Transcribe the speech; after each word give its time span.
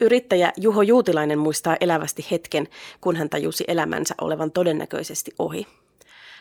Yrittäjä 0.00 0.52
Juho 0.56 0.82
Juutilainen 0.82 1.38
muistaa 1.38 1.76
elävästi 1.80 2.26
hetken, 2.30 2.68
kun 3.00 3.16
hän 3.16 3.28
tajusi 3.28 3.64
elämänsä 3.68 4.14
olevan 4.20 4.52
todennäköisesti 4.52 5.30
ohi. 5.38 5.66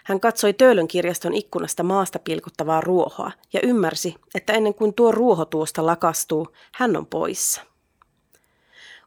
Hän 0.04 0.20
katsoi 0.20 0.54
Töölön 0.54 0.88
kirjaston 0.88 1.34
ikkunasta 1.34 1.84
maasta 1.84 2.20
pilkuttavaa 2.20 2.82
ruohoa 2.82 3.32
ja 3.54 3.60
ymmärsi, 3.64 4.16
että 4.36 4.54
ennen 4.54 4.74
kuin 4.74 4.94
tuo 4.94 5.12
ruoho 5.12 5.46
tuosta 5.46 5.86
lakastuu, 5.86 6.48
hän 6.74 6.98
on 6.98 7.06
poissa. 7.06 7.62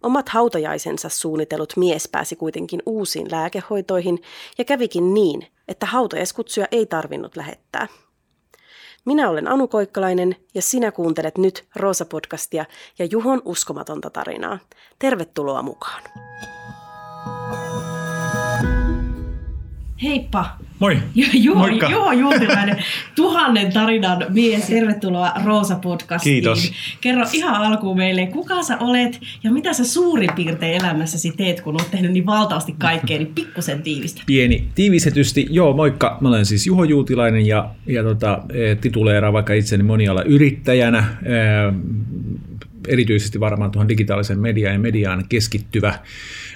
Omat 0.02 0.28
hautajaisensa 0.28 1.08
suunnitellut 1.08 1.76
mies 1.76 2.08
pääsi 2.08 2.36
kuitenkin 2.36 2.82
uusiin 2.86 3.26
lääkehoitoihin 3.30 4.18
ja 4.58 4.64
kävikin 4.64 5.14
niin, 5.14 5.46
että 5.68 5.86
hautajaiskutsuja 5.86 6.66
ei 6.70 6.86
tarvinnut 6.86 7.36
lähettää. 7.36 7.88
Minä 9.08 9.30
olen 9.30 9.48
Anu 9.48 9.68
Koikkalainen 9.68 10.36
ja 10.54 10.62
sinä 10.62 10.92
kuuntelet 10.92 11.38
nyt 11.38 11.64
Roosa-podcastia 11.76 12.64
ja 12.98 13.04
Juhon 13.10 13.42
uskomatonta 13.44 14.10
tarinaa. 14.10 14.58
Tervetuloa 14.98 15.62
mukaan! 15.62 16.02
Heippa! 20.02 20.56
Moi! 20.78 20.98
Juho, 21.44 21.58
Moikka! 21.58 21.90
Juho 21.90 22.12
Juutilainen, 22.12 22.76
tuhannen 23.16 23.72
tarinan 23.72 24.26
mies. 24.28 24.66
Tervetuloa 24.66 25.32
Roosa-podcastiin. 25.44 26.22
Kiitos. 26.22 26.72
Kerro 27.00 27.24
ihan 27.32 27.54
alkuun 27.54 27.96
meille, 27.96 28.26
kuka 28.26 28.62
sä 28.62 28.78
olet 28.78 29.20
ja 29.44 29.52
mitä 29.52 29.72
sä 29.72 29.84
suurin 29.84 30.30
piirtein 30.36 30.74
elämässäsi 30.74 31.32
teet, 31.36 31.60
kun 31.60 31.74
olet 31.74 31.90
tehnyt 31.90 32.12
niin 32.12 32.26
valtavasti 32.26 32.74
kaikkea, 32.78 33.18
niin 33.18 33.34
pikkusen 33.34 33.82
tiivistä. 33.82 34.22
Pieni 34.26 34.68
tiivistetysti. 34.74 35.46
Joo, 35.50 35.72
moikka. 35.72 36.18
Mä 36.20 36.28
olen 36.28 36.46
siis 36.46 36.66
Juho 36.66 36.84
Juutilainen 36.84 37.46
ja, 37.46 37.70
ja 37.86 38.02
tota, 38.02 38.42
e, 38.52 38.74
tituleeraan 38.74 39.32
vaikka 39.32 39.52
itseni 39.52 39.82
moniala 39.82 40.22
yrittäjänä. 40.22 40.98
Ää, 40.98 41.72
erityisesti 42.88 43.40
varmaan 43.40 43.70
tuohon 43.70 43.88
digitaalisen 43.88 44.38
mediaan 44.38 44.74
ja 44.74 44.78
mediaan 44.78 45.24
keskittyvä, 45.28 45.98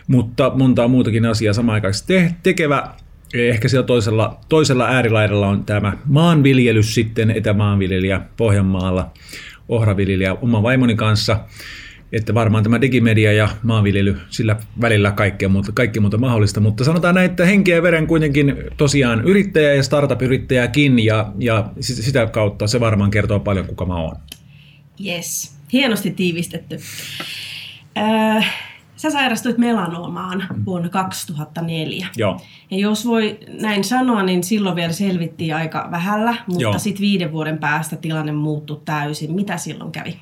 mutta 0.06 0.52
montaa 0.54 0.88
muutakin 0.88 1.26
asiaa 1.26 1.54
samaan 1.54 1.74
aikaan 1.74 1.94
te- 2.06 2.34
tekevä. 2.42 2.88
Ehkä 3.34 3.68
siellä 3.68 3.86
toisella, 3.86 4.40
toisella 4.48 4.86
äärilaidalla 4.86 5.48
on 5.48 5.64
tämä 5.64 5.92
maanviljelys 6.04 6.94
sitten, 6.94 7.30
etämaanviljelijä 7.30 8.20
Pohjanmaalla, 8.36 9.10
ohraviljelijä 9.68 10.34
oman 10.34 10.62
vaimoni 10.62 10.94
kanssa. 10.94 11.40
Että 12.12 12.34
varmaan 12.34 12.64
tämä 12.64 12.80
digimedia 12.80 13.32
ja 13.32 13.48
maanviljely, 13.62 14.16
sillä 14.30 14.56
välillä 14.80 15.10
kaikkea 15.10 15.48
muuta, 15.48 15.72
kaikki 15.72 16.00
muuta 16.00 16.18
mahdollista. 16.18 16.60
Mutta 16.60 16.84
sanotaan 16.84 17.14
näin, 17.14 17.30
että 17.30 17.44
henkeä 17.44 17.76
ja 17.76 17.82
veren 17.82 18.06
kuitenkin 18.06 18.56
tosiaan 18.76 19.24
yrittäjä 19.24 19.74
ja 19.74 19.82
startup-yrittäjäkin 19.82 21.04
ja, 21.04 21.32
ja 21.38 21.70
sitä 21.80 22.26
kautta 22.26 22.66
se 22.66 22.80
varmaan 22.80 23.10
kertoo 23.10 23.40
paljon, 23.40 23.66
kuka 23.66 23.84
mä 23.86 23.94
oon. 23.94 24.16
Yes, 25.06 25.56
hienosti 25.72 26.10
tiivistetty. 26.10 26.78
Äh, 27.98 28.71
sä 29.02 29.10
sairastuit 29.10 29.58
melanoomaan 29.58 30.46
vuonna 30.66 30.88
2004. 30.88 32.06
Joo. 32.16 32.40
Ja 32.70 32.78
jos 32.78 33.06
voi 33.06 33.38
näin 33.60 33.84
sanoa, 33.84 34.22
niin 34.22 34.44
silloin 34.44 34.76
vielä 34.76 34.92
selvittiin 34.92 35.54
aika 35.54 35.88
vähällä, 35.90 36.34
mutta 36.46 36.78
sitten 36.78 37.00
viiden 37.00 37.32
vuoden 37.32 37.58
päästä 37.58 37.96
tilanne 37.96 38.32
muuttui 38.32 38.80
täysin. 38.84 39.34
Mitä 39.34 39.56
silloin 39.56 39.92
kävi? 39.92 40.18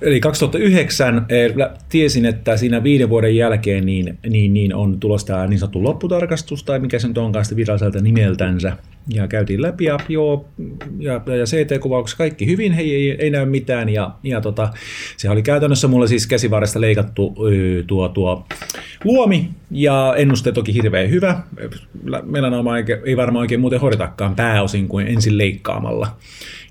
Eli 0.00 0.20
2009 0.20 1.26
e, 1.28 1.48
tiesin, 1.88 2.26
että 2.26 2.56
siinä 2.56 2.82
viiden 2.82 3.08
vuoden 3.08 3.36
jälkeen 3.36 3.86
niin, 3.86 4.18
niin, 4.28 4.54
niin 4.54 4.74
on 4.74 5.00
tulossa 5.00 5.26
tämä 5.26 5.46
niin 5.46 5.58
sanottu 5.58 5.84
lopputarkastus, 5.84 6.64
tai 6.64 6.78
mikä 6.78 6.98
se 6.98 7.08
nyt 7.08 7.18
onkaan 7.18 7.44
sitten 7.44 7.56
viralliselta 7.56 8.00
nimeltänsä. 8.00 8.76
Ja 9.14 9.28
käytiin 9.28 9.62
läpi 9.62 9.84
ja, 9.84 9.98
joo, 10.08 10.48
ja, 10.98 11.12
ja 11.12 11.44
CT-kuvauksessa 11.44 12.18
kaikki 12.18 12.46
hyvin, 12.46 12.72
hei, 12.72 12.94
ei, 12.94 13.16
ei 13.18 13.30
näy 13.30 13.46
mitään. 13.46 13.88
Ja, 13.88 14.10
ja 14.22 14.40
tota, 14.40 14.68
se 15.16 15.30
oli 15.30 15.42
käytännössä 15.42 15.88
mulle 15.88 16.08
siis 16.08 16.26
käsivarresta 16.26 16.80
leikattu 16.80 17.34
tuo, 17.86 18.08
tuo 18.08 18.46
luomi, 19.04 19.50
ja 19.70 20.14
ennuste 20.16 20.52
toki 20.52 20.74
hirveän 20.74 21.10
hyvä. 21.10 21.40
Ei, 21.58 21.68
ei 23.04 23.16
varmaan 23.16 23.40
oikein 23.40 23.60
muuten 23.60 23.80
hoidetakaan 23.80 24.36
pääosin 24.36 24.88
kuin 24.88 25.06
ensin 25.06 25.38
leikkaamalla. 25.38 26.16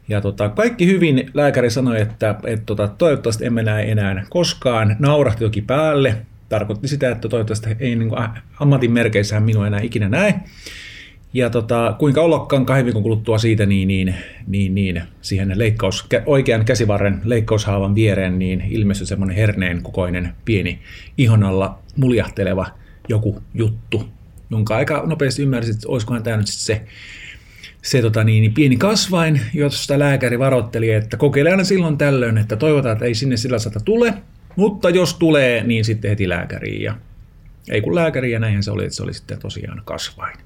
Ja 0.07 0.21
tota, 0.21 0.49
kaikki 0.49 0.87
hyvin, 0.87 1.29
lääkäri 1.33 1.69
sanoi, 1.69 2.01
että, 2.01 2.35
että 2.45 2.65
tota, 2.65 2.87
toivottavasti 2.87 3.45
emme 3.45 3.63
näe 3.63 3.91
enää 3.91 4.25
koskaan. 4.29 4.95
Naurahti 4.99 5.43
toki 5.43 5.61
päälle, 5.61 6.15
tarkoitti 6.49 6.87
sitä, 6.87 7.11
että 7.11 7.29
toivottavasti 7.29 7.69
ei 7.79 7.95
niin 7.95 8.09
kuin, 8.09 8.21
ammatin 8.59 8.91
merkeissä 8.91 9.39
minua 9.39 9.67
enää 9.67 9.79
ikinä 9.81 10.09
näe. 10.09 10.39
Ja 11.33 11.49
tota, 11.49 11.95
kuinka 11.99 12.21
ollakaan 12.21 12.65
kahden 12.65 12.85
viikon 12.85 13.03
kuluttua 13.03 13.37
siitä, 13.37 13.65
niin, 13.65 13.87
niin, 13.87 14.15
niin, 14.47 14.75
niin 14.75 15.01
siihen 15.21 15.51
leikkaus, 15.55 16.07
oikean 16.25 16.65
käsivarren 16.65 17.21
leikkaushaavan 17.23 17.95
viereen 17.95 18.39
niin 18.39 18.63
ilmestyi 18.69 19.07
semmoinen 19.07 19.35
herneen 19.35 19.83
kokoinen 19.83 20.33
pieni 20.45 20.79
ihon 21.17 21.43
alla 21.43 21.79
muljahteleva 21.95 22.67
joku 23.09 23.43
juttu, 23.53 24.07
jonka 24.49 24.75
aika 24.75 25.03
nopeasti 25.05 25.41
ymmärsit, 25.41 25.75
että 25.75 25.87
olisikohan 25.87 26.23
tämä 26.23 26.37
nyt 26.37 26.47
se 26.47 26.81
se 27.83 28.01
tota, 28.01 28.23
niin, 28.23 28.41
niin 28.41 28.53
pieni 28.53 28.77
kasvain, 28.77 29.41
josta 29.53 29.99
lääkäri 29.99 30.39
varoitteli, 30.39 30.91
että 30.91 31.17
kokeile 31.17 31.51
aina 31.51 31.63
silloin 31.63 31.97
tällöin, 31.97 32.37
että 32.37 32.55
toivotaan, 32.55 32.93
että 32.93 33.05
ei 33.05 33.15
sinne 33.15 33.37
sillä 33.37 33.59
sata 33.59 33.79
tule, 33.79 34.13
mutta 34.55 34.89
jos 34.89 35.13
tulee, 35.13 35.63
niin 35.63 35.85
sitten 35.85 36.09
heti 36.09 36.29
lääkäriin. 36.29 36.81
Ja 36.81 36.95
ei 37.69 37.81
kun 37.81 37.95
lääkäri 37.95 38.31
ja 38.31 38.39
näinhän 38.39 38.63
se 38.63 38.71
oli, 38.71 38.83
että 38.83 38.95
se 38.95 39.03
oli 39.03 39.13
sitten 39.13 39.39
tosiaan 39.39 39.81
kasvain. 39.85 40.37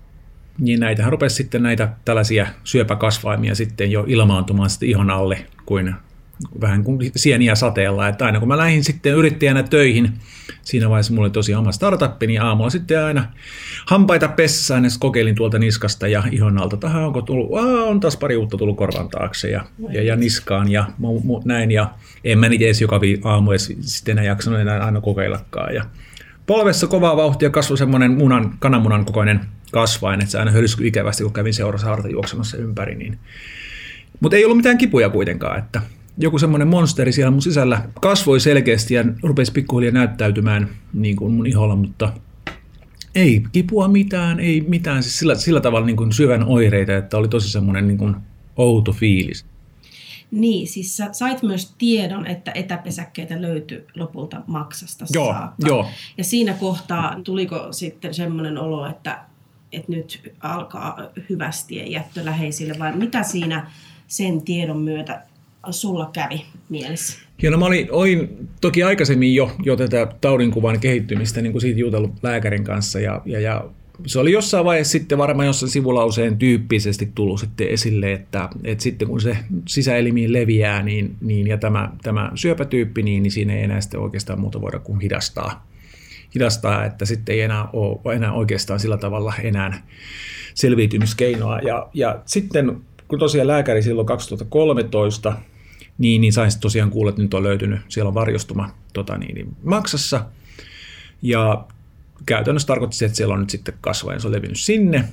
Niin 0.59 0.79
näitähän 0.79 1.11
rupesi 1.11 1.35
sitten 1.35 1.63
näitä 1.63 1.89
tällaisia 2.05 2.47
syöpäkasvaimia 2.63 3.55
sitten 3.55 3.91
jo 3.91 4.05
ilmaantumaan 4.07 4.69
sitten 4.69 4.89
ihon 4.89 5.09
alle 5.09 5.45
kuin 5.65 5.95
vähän 6.61 6.83
kuin 6.83 7.11
sieniä 7.15 7.55
sateella, 7.55 8.07
että 8.07 8.25
aina 8.25 8.39
kun 8.39 8.47
mä 8.47 8.57
lähdin 8.57 8.83
sitten 8.83 9.13
yrittäjänä 9.13 9.63
töihin, 9.63 10.13
siinä 10.61 10.89
vaiheessa 10.89 11.13
mulla 11.13 11.25
oli 11.25 11.31
tosi 11.31 11.55
oma 11.55 11.71
startup, 11.71 12.21
niin 12.27 12.41
aamulla 12.41 12.69
sitten 12.69 13.03
aina 13.03 13.25
hampaita 13.85 14.27
pessään, 14.27 14.83
ja 14.83 14.89
kokeilin 14.99 15.35
tuolta 15.35 15.59
niskasta 15.59 16.07
ja 16.07 16.23
ihon 16.31 16.61
alta, 16.61 16.75
että 16.75 16.87
onko 16.87 17.21
tullut, 17.21 17.57
Aa, 17.57 17.83
on 17.83 17.99
taas 17.99 18.17
pari 18.17 18.35
uutta 18.35 18.57
tullut 18.57 18.77
korvan 18.77 19.09
taakse 19.09 19.49
ja, 19.49 19.65
ja, 19.89 20.03
ja 20.03 20.15
niskaan 20.15 20.71
ja 20.71 20.85
mu, 20.97 21.19
mu, 21.19 21.41
näin, 21.45 21.71
ja 21.71 21.89
en 22.23 22.39
mä 22.39 22.49
niitä 22.49 22.65
edes 22.65 22.81
joka 22.81 22.99
aamu 23.23 23.51
edes 23.51 23.73
sitten 23.79 24.11
enää 24.11 24.25
jaksanut 24.25 24.59
enää 24.59 24.85
aina 24.85 25.01
kokeillakaan, 25.01 25.75
ja 25.75 25.85
polvessa 26.45 26.87
kovaa 26.87 27.17
vauhtia 27.17 27.49
kasvoi 27.49 27.77
semmoinen 27.77 28.11
munan, 28.11 28.53
kananmunan 28.59 29.05
kokoinen 29.05 29.41
kasvain, 29.71 30.19
että 30.19 30.31
se 30.31 30.39
aina 30.39 30.51
hölskyi 30.51 30.87
ikävästi, 30.87 31.23
kun 31.23 31.33
kävin 31.33 31.53
seurasaarta 31.53 32.07
juoksemassa 32.07 32.57
ympäri, 32.57 32.95
niin. 32.95 33.19
Mutta 34.19 34.37
ei 34.37 34.45
ollut 34.45 34.57
mitään 34.57 34.77
kipuja 34.77 35.09
kuitenkaan, 35.09 35.59
että 35.59 35.81
joku 36.17 36.39
semmoinen 36.39 36.67
monsteri 36.67 37.11
siellä 37.11 37.31
mun 37.31 37.41
sisällä 37.41 37.81
kasvoi 38.01 38.39
selkeästi 38.39 38.93
ja 38.93 39.05
rupesi 39.23 39.51
pikkuhiljaa 39.51 39.93
näyttäytymään 39.93 40.69
niin 40.93 41.15
kuin 41.15 41.33
mun 41.33 41.47
iholla, 41.47 41.75
mutta 41.75 42.13
ei 43.15 43.43
kipua 43.51 43.87
mitään, 43.87 44.39
ei 44.39 44.61
mitään, 44.61 45.03
siis 45.03 45.19
sillä, 45.19 45.35
sillä 45.35 45.61
tavalla 45.61 45.85
niin 45.85 45.97
kuin 45.97 46.13
syvän 46.13 46.43
oireita, 46.43 46.97
että 46.97 47.17
oli 47.17 47.27
tosi 47.27 47.49
semmoinen 47.49 47.87
niin 47.87 47.97
kuin 47.97 48.15
outo 48.55 48.91
fiilis. 48.91 49.45
Niin, 50.31 50.67
siis 50.67 50.97
sä 50.97 51.09
sait 51.11 51.43
myös 51.43 51.73
tiedon, 51.77 52.27
että 52.27 52.51
etäpesäkkeitä 52.55 53.41
löytyi 53.41 53.85
lopulta 53.95 54.41
maksasta 54.47 55.05
joo, 55.13 55.33
saakka. 55.33 55.67
Joo. 55.67 55.87
Ja 56.17 56.23
siinä 56.23 56.53
kohtaa 56.53 57.19
tuliko 57.23 57.67
sitten 57.71 58.13
semmoinen 58.13 58.57
olo, 58.57 58.87
että, 58.87 59.19
että 59.71 59.91
nyt 59.91 60.33
alkaa 60.39 60.97
hyvästi 61.29 61.91
jättö 61.91 62.25
läheisille, 62.25 62.75
vai 62.79 62.95
mitä 62.95 63.23
siinä 63.23 63.71
sen 64.07 64.41
tiedon 64.41 64.79
myötä 64.79 65.21
sulla 65.69 66.09
kävi 66.13 66.45
mielessä? 66.69 67.19
Joo, 67.41 67.51
no 67.51 67.57
mä 67.57 67.65
olin, 67.65 67.87
olin 67.91 68.49
toki 68.61 68.83
aikaisemmin 68.83 69.35
jo, 69.35 69.51
jo 69.63 69.75
tätä 69.75 70.07
taudinkuvan 70.21 70.79
kehittymistä 70.79 71.41
niin 71.41 71.51
kuin 71.51 71.61
siitä 71.61 71.79
jutellut 71.79 72.13
lääkärin 72.23 72.63
kanssa 72.63 72.99
ja, 72.99 73.21
ja, 73.25 73.39
ja 73.39 73.65
se 74.05 74.19
oli 74.19 74.31
jossain 74.31 74.65
vaiheessa 74.65 74.91
sitten 74.91 75.17
varmaan 75.17 75.45
jossain 75.45 75.69
sivulauseen 75.69 76.37
tyyppisesti 76.37 77.11
tullut 77.15 77.39
sitten 77.39 77.67
esille, 77.67 78.13
että, 78.13 78.49
että 78.63 78.83
sitten 78.83 79.07
kun 79.07 79.21
se 79.21 79.37
sisäelimiin 79.67 80.33
leviää 80.33 80.83
niin, 80.83 81.15
niin, 81.21 81.47
ja 81.47 81.57
tämä, 81.57 81.91
tämä 82.03 82.31
syöpätyyppi, 82.35 83.03
niin, 83.03 83.23
niin 83.23 83.31
siinä 83.31 83.55
ei 83.55 83.63
enää 83.63 83.81
sitten 83.81 83.99
oikeastaan 83.99 84.39
muuta 84.39 84.61
voida 84.61 84.79
kuin 84.79 84.99
hidastaa. 84.99 85.67
Hidastaa, 86.35 86.85
että 86.85 87.05
sitten 87.05 87.35
ei 87.35 87.41
enää 87.41 87.67
ole 87.73 88.15
enää 88.15 88.33
oikeastaan 88.33 88.79
sillä 88.79 88.97
tavalla 88.97 89.33
enää 89.43 89.87
selviytymiskeinoa. 90.53 91.59
Ja, 91.59 91.89
ja 91.93 92.21
sitten 92.25 92.81
kun 93.07 93.19
tosiaan 93.19 93.47
lääkäri 93.47 93.81
silloin 93.81 94.07
2013 94.07 95.33
niin, 95.97 96.21
niin 96.21 96.33
sain 96.33 96.51
tosiaan 96.61 96.89
kuulla, 96.89 97.09
että 97.09 97.21
nyt 97.21 97.33
on 97.33 97.43
löytynyt, 97.43 97.81
siellä 97.89 98.07
on 98.07 98.13
varjostuma 98.13 98.69
tota 98.93 99.17
niin, 99.17 99.35
niin 99.35 99.55
maksassa. 99.63 100.25
Ja 101.21 101.65
käytännössä 102.25 102.67
tarkoitti 102.67 102.97
se, 102.97 103.05
että 103.05 103.17
siellä 103.17 103.33
on 103.33 103.39
nyt 103.39 103.49
sitten 103.49 103.73
kasvaja, 103.81 104.19
se 104.19 104.27
on 104.27 104.33
levinnyt 104.33 104.59
sinne. 104.59 105.03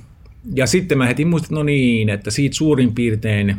Ja 0.55 0.67
sitten 0.67 0.97
mä 0.97 1.05
heti 1.05 1.25
muistin, 1.25 1.45
että 1.45 1.55
no 1.55 1.63
niin, 1.63 2.09
että 2.09 2.31
siitä 2.31 2.55
suurin 2.55 2.95
piirtein 2.95 3.55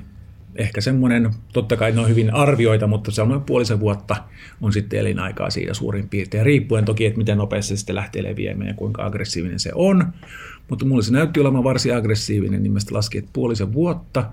ehkä 0.56 0.81
semmoinen, 0.81 1.31
totta 1.53 1.77
kai 1.77 1.93
ne 1.93 2.00
on 2.00 2.09
hyvin 2.09 2.35
arvioita, 2.35 2.87
mutta 2.87 3.11
semmoinen 3.11 3.47
puolisen 3.47 3.81
vuotta 3.81 4.17
on 4.61 4.73
sitten 4.73 5.00
elinaikaa 5.00 5.50
siitä 5.50 5.75
suurin 5.75 6.09
piirtein, 6.09 6.47
riippuen 6.47 6.85
toki, 6.85 7.06
että 7.06 7.19
miten 7.19 7.38
nopeasti 7.38 7.69
se 7.69 7.77
sitten 7.77 7.97
lähtee 7.97 8.23
leviämään 8.23 8.69
ja 8.69 8.75
kuinka 8.75 9.05
aggressiivinen 9.05 9.61
se 9.61 9.71
on. 9.75 10.12
Mutta 10.68 10.84
mulle 10.84 11.02
se 11.02 11.12
näytti 11.12 11.40
olevan 11.40 11.64
varsin 11.64 11.96
aggressiivinen, 11.96 12.62
niin 12.62 12.72
mä 12.72 12.80
sitten 12.80 12.96
laskin, 12.96 13.18
että 13.18 13.30
puolisen 13.32 13.72
vuotta. 13.72 14.24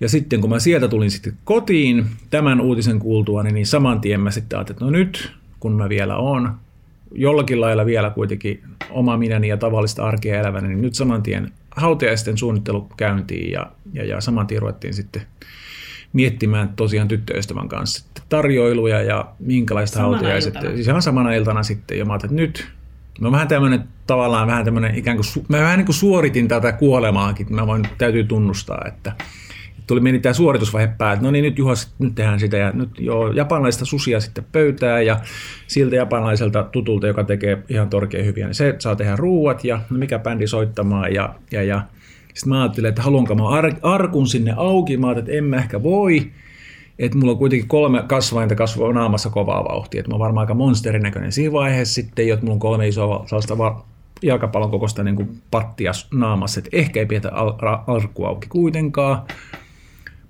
Ja 0.00 0.08
sitten 0.08 0.40
kun 0.40 0.50
mä 0.50 0.58
sieltä 0.58 0.88
tulin 0.88 1.10
sitten 1.10 1.32
kotiin 1.44 2.06
tämän 2.30 2.60
uutisen 2.60 2.98
kuultua, 2.98 3.42
niin 3.42 3.66
saman 3.66 4.00
tien 4.00 4.20
mä 4.20 4.30
sitten 4.30 4.58
ajattelin, 4.58 4.76
että 4.76 4.84
no 4.84 4.90
nyt 4.90 5.32
kun 5.60 5.72
mä 5.72 5.88
vielä 5.88 6.16
oon 6.16 6.54
jollakin 7.14 7.60
lailla 7.60 7.86
vielä 7.86 8.10
kuitenkin 8.10 8.62
oma 8.90 9.16
minäni 9.16 9.48
ja 9.48 9.56
tavallista 9.56 10.04
arkea 10.04 10.40
elävänä, 10.40 10.68
niin 10.68 10.82
nyt 10.82 10.94
saman 10.94 11.22
tien 11.22 11.52
hautajaisten 11.76 12.38
suunnittelu 12.38 12.88
käyntiin 12.96 13.52
ja, 13.52 13.70
ja, 13.92 14.04
ja 14.04 14.20
saman 14.20 14.46
tien 14.46 14.62
ruvettiin 14.62 14.94
sitten 14.94 15.22
miettimään 16.12 16.68
tosiaan 16.76 17.08
tyttöystävän 17.08 17.68
kanssa 17.68 18.06
tarjoiluja 18.28 19.02
ja 19.02 19.28
minkälaiset 19.38 19.94
Samana 19.94 20.12
hautajaiset. 20.12 20.54
iltana. 20.54 20.74
Siis 20.74 20.88
ihan 20.88 21.02
samana 21.02 21.32
iltana 21.32 21.62
sitten 21.62 21.98
ja 21.98 22.04
mä 22.04 22.12
ajattelin, 22.12 22.44
että 22.44 22.60
nyt 22.60 22.72
No 23.22 23.32
vähän 23.32 23.48
tämmöinen 23.48 23.84
tavallaan 24.06 24.46
vähän 24.46 24.64
tämmöinen 24.64 24.94
ikään 24.94 25.16
kuin, 25.16 25.44
mä 25.48 25.58
vähän 25.58 25.78
niin 25.78 25.86
kuin 25.86 25.96
suoritin 25.96 26.48
tätä 26.48 26.72
kuolemaakin, 26.72 27.46
mä 27.54 27.66
voin, 27.66 27.82
täytyy 27.98 28.24
tunnustaa, 28.24 28.84
että 28.88 29.12
tuli 29.86 30.00
meni 30.00 30.18
tämä 30.18 30.32
suoritusvaihe 30.32 30.92
päälle, 30.98 31.14
että 31.14 31.24
no 31.24 31.30
niin 31.30 31.42
nyt 31.42 31.58
Juha, 31.58 31.74
nyt 31.98 32.14
tehdään 32.14 32.40
sitä 32.40 32.56
ja 32.56 32.70
nyt 32.70 32.90
joo, 32.98 33.32
japanilaista 33.32 33.84
susia 33.84 34.20
sitten 34.20 34.44
pöytään 34.52 35.06
ja 35.06 35.20
siltä 35.66 35.96
japanilaiselta 35.96 36.62
tutulta, 36.62 37.06
joka 37.06 37.24
tekee 37.24 37.62
ihan 37.68 37.88
torkein 37.90 38.26
hyviä, 38.26 38.46
niin 38.46 38.54
se 38.54 38.74
saa 38.78 38.96
tehdä 38.96 39.16
ruuat 39.16 39.64
ja 39.64 39.80
no 39.90 39.98
mikä 39.98 40.18
bändi 40.18 40.46
soittamaan 40.46 41.14
ja, 41.14 41.34
ja, 41.50 41.62
ja 41.62 41.82
sitten 42.34 42.48
mä 42.48 42.62
ajattelin, 42.62 42.88
että 42.88 43.02
haluanko 43.02 43.34
mä 43.34 43.48
ar- 43.48 43.74
arkun 43.82 44.26
sinne 44.26 44.54
auki, 44.56 44.96
mä 44.96 45.06
ajattelin, 45.06 45.28
että 45.28 45.38
en 45.38 45.44
mä 45.44 45.56
ehkä 45.56 45.82
voi, 45.82 46.30
että 47.06 47.18
mulla 47.18 47.32
on 47.32 47.38
kuitenkin 47.38 47.68
kolme 47.68 48.02
kasvainta 48.06 48.54
kasvaa 48.54 48.92
naamassa 48.92 49.30
kovaa 49.30 49.64
vauhtia, 49.64 50.00
että 50.00 50.10
mä 50.10 50.14
oon 50.14 50.20
varmaan 50.20 50.42
aika 50.42 50.54
monsterin 50.54 51.02
näköinen 51.02 51.32
siinä 51.32 51.52
vaiheessa 51.52 51.94
sitten, 51.94 52.32
että 52.32 52.44
mulla 52.44 52.54
on 52.54 52.58
kolme 52.58 52.88
isoa 52.88 53.24
sellaista 53.26 53.58
va- 53.58 53.84
jalkapallon 54.22 54.70
kokoista 54.70 55.02
niin 55.02 55.16
kuin 55.16 55.42
pattia 55.50 55.92
naamassa, 56.14 56.60
että 56.60 56.70
ehkä 56.72 57.00
ei 57.00 57.06
pidetä 57.06 57.32
al- 57.32 57.54
auki 58.26 58.46
kuitenkaan. 58.48 59.22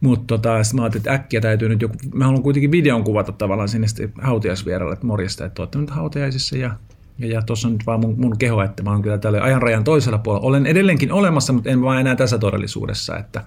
Mutta 0.01 0.25
tota, 0.27 0.65
sitten 0.65 0.77
mä 0.77 0.83
ajattelin, 0.83 1.01
että 1.01 1.13
äkkiä 1.13 1.41
täytyy 1.41 1.69
nyt 1.69 1.83
joku, 1.83 1.95
mä 2.15 2.25
haluan 2.25 2.43
kuitenkin 2.43 2.73
videon 2.73 3.05
kuvata 3.05 3.33
tavallaan 3.33 3.69
sinne 3.69 3.89
sitten 3.89 4.13
hautajaisvieralle, 4.23 4.93
että 4.93 5.07
morjesta, 5.07 5.45
että 5.45 5.63
olette 5.63 5.79
nyt 5.79 5.91
hautajaisissa 5.91 6.57
ja 6.57 6.71
ja, 7.19 7.27
ja 7.27 7.43
tuossa 7.43 7.69
on 7.69 7.73
nyt 7.73 7.87
vaan 7.87 8.01
mun, 8.01 8.15
mun 8.19 8.39
keho, 8.39 8.63
että 8.63 8.83
mä 8.83 8.91
oon 8.91 9.03
kyllä 9.03 9.19
tällä 9.19 9.43
ajanrajan 9.43 9.85
toisella 9.85 10.19
puolella. 10.19 10.47
Olen 10.47 10.67
edelleenkin 10.67 11.13
olemassa, 11.13 11.53
mutta 11.53 11.71
en 11.71 11.83
vaan 11.83 12.01
enää 12.01 12.17
tässä 12.17 12.39
todellisuudessa, 12.39 13.19
että 13.19 13.45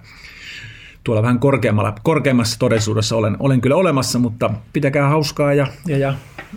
tuolla 1.06 1.22
vähän 1.22 1.38
korkeammalla, 1.38 1.94
korkeammassa 2.02 2.58
todellisuudessa 2.58 3.16
olen, 3.16 3.36
olen 3.38 3.60
kyllä 3.60 3.76
olemassa, 3.76 4.18
mutta 4.18 4.50
pitäkää 4.72 5.08
hauskaa 5.08 5.54
ja, 5.54 5.66
ja, 5.86 5.98
ja 5.98 6.14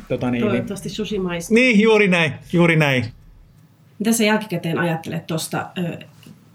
tota 0.08 0.32
niin, 0.32 0.42
niin, 0.42 0.50
Toivottavasti 0.50 0.90
sushi 0.90 1.20
maistuu. 1.20 1.56
niin, 1.56 1.80
juuri 1.82 2.08
näin, 2.08 2.34
juuri 2.54 2.76
näin. 2.76 3.06
Mitä 4.00 4.12
sä 4.12 4.24
jälkikäteen 4.24 4.80
ajattelet 4.80 5.28
tuosta 5.28 5.70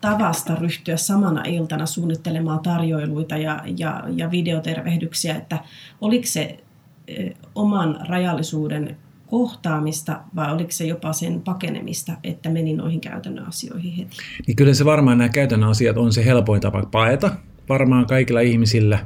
tavasta 0.00 0.55
ryhtyä 0.55 0.96
samana 0.96 1.43
iltana 1.44 1.87
suunnittelemaan 1.87 2.61
tarjoiluita 2.61 3.37
ja, 3.37 3.61
ja, 3.79 4.05
ja 4.17 4.31
videotervehdyksiä, 4.31 5.35
että 5.35 5.58
oliko 6.00 6.26
se 6.26 6.58
ö, 7.11 7.31
oman 7.55 7.99
rajallisuuden 8.08 8.97
kohtaamista 9.26 10.20
vai 10.37 10.52
oliko 10.52 10.70
se 10.70 10.85
jopa 10.85 11.12
sen 11.12 11.40
pakenemista, 11.40 12.12
että 12.25 12.49
meni 12.49 12.75
noihin 12.75 13.00
käytännön 13.00 13.49
asioihin 13.49 13.93
heti? 13.93 14.17
Niin 14.47 14.56
kyllä 14.56 14.75
se 14.75 14.85
varmaan 14.85 15.19
nämä 15.19 15.29
käytännön 15.29 15.70
asiat 15.70 15.97
on 15.97 16.12
se 16.12 16.25
helpoin 16.25 16.61
tapa 16.61 16.82
paeta. 16.90 17.31
Varmaan 17.69 18.06
kaikilla 18.06 18.40
ihmisillä, 18.40 18.99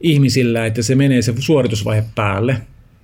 ihmisillä, 0.00 0.66
että 0.66 0.82
se 0.82 0.94
menee 0.94 1.22
se 1.22 1.34
suoritusvaihe 1.38 2.04
päälle. 2.14 2.52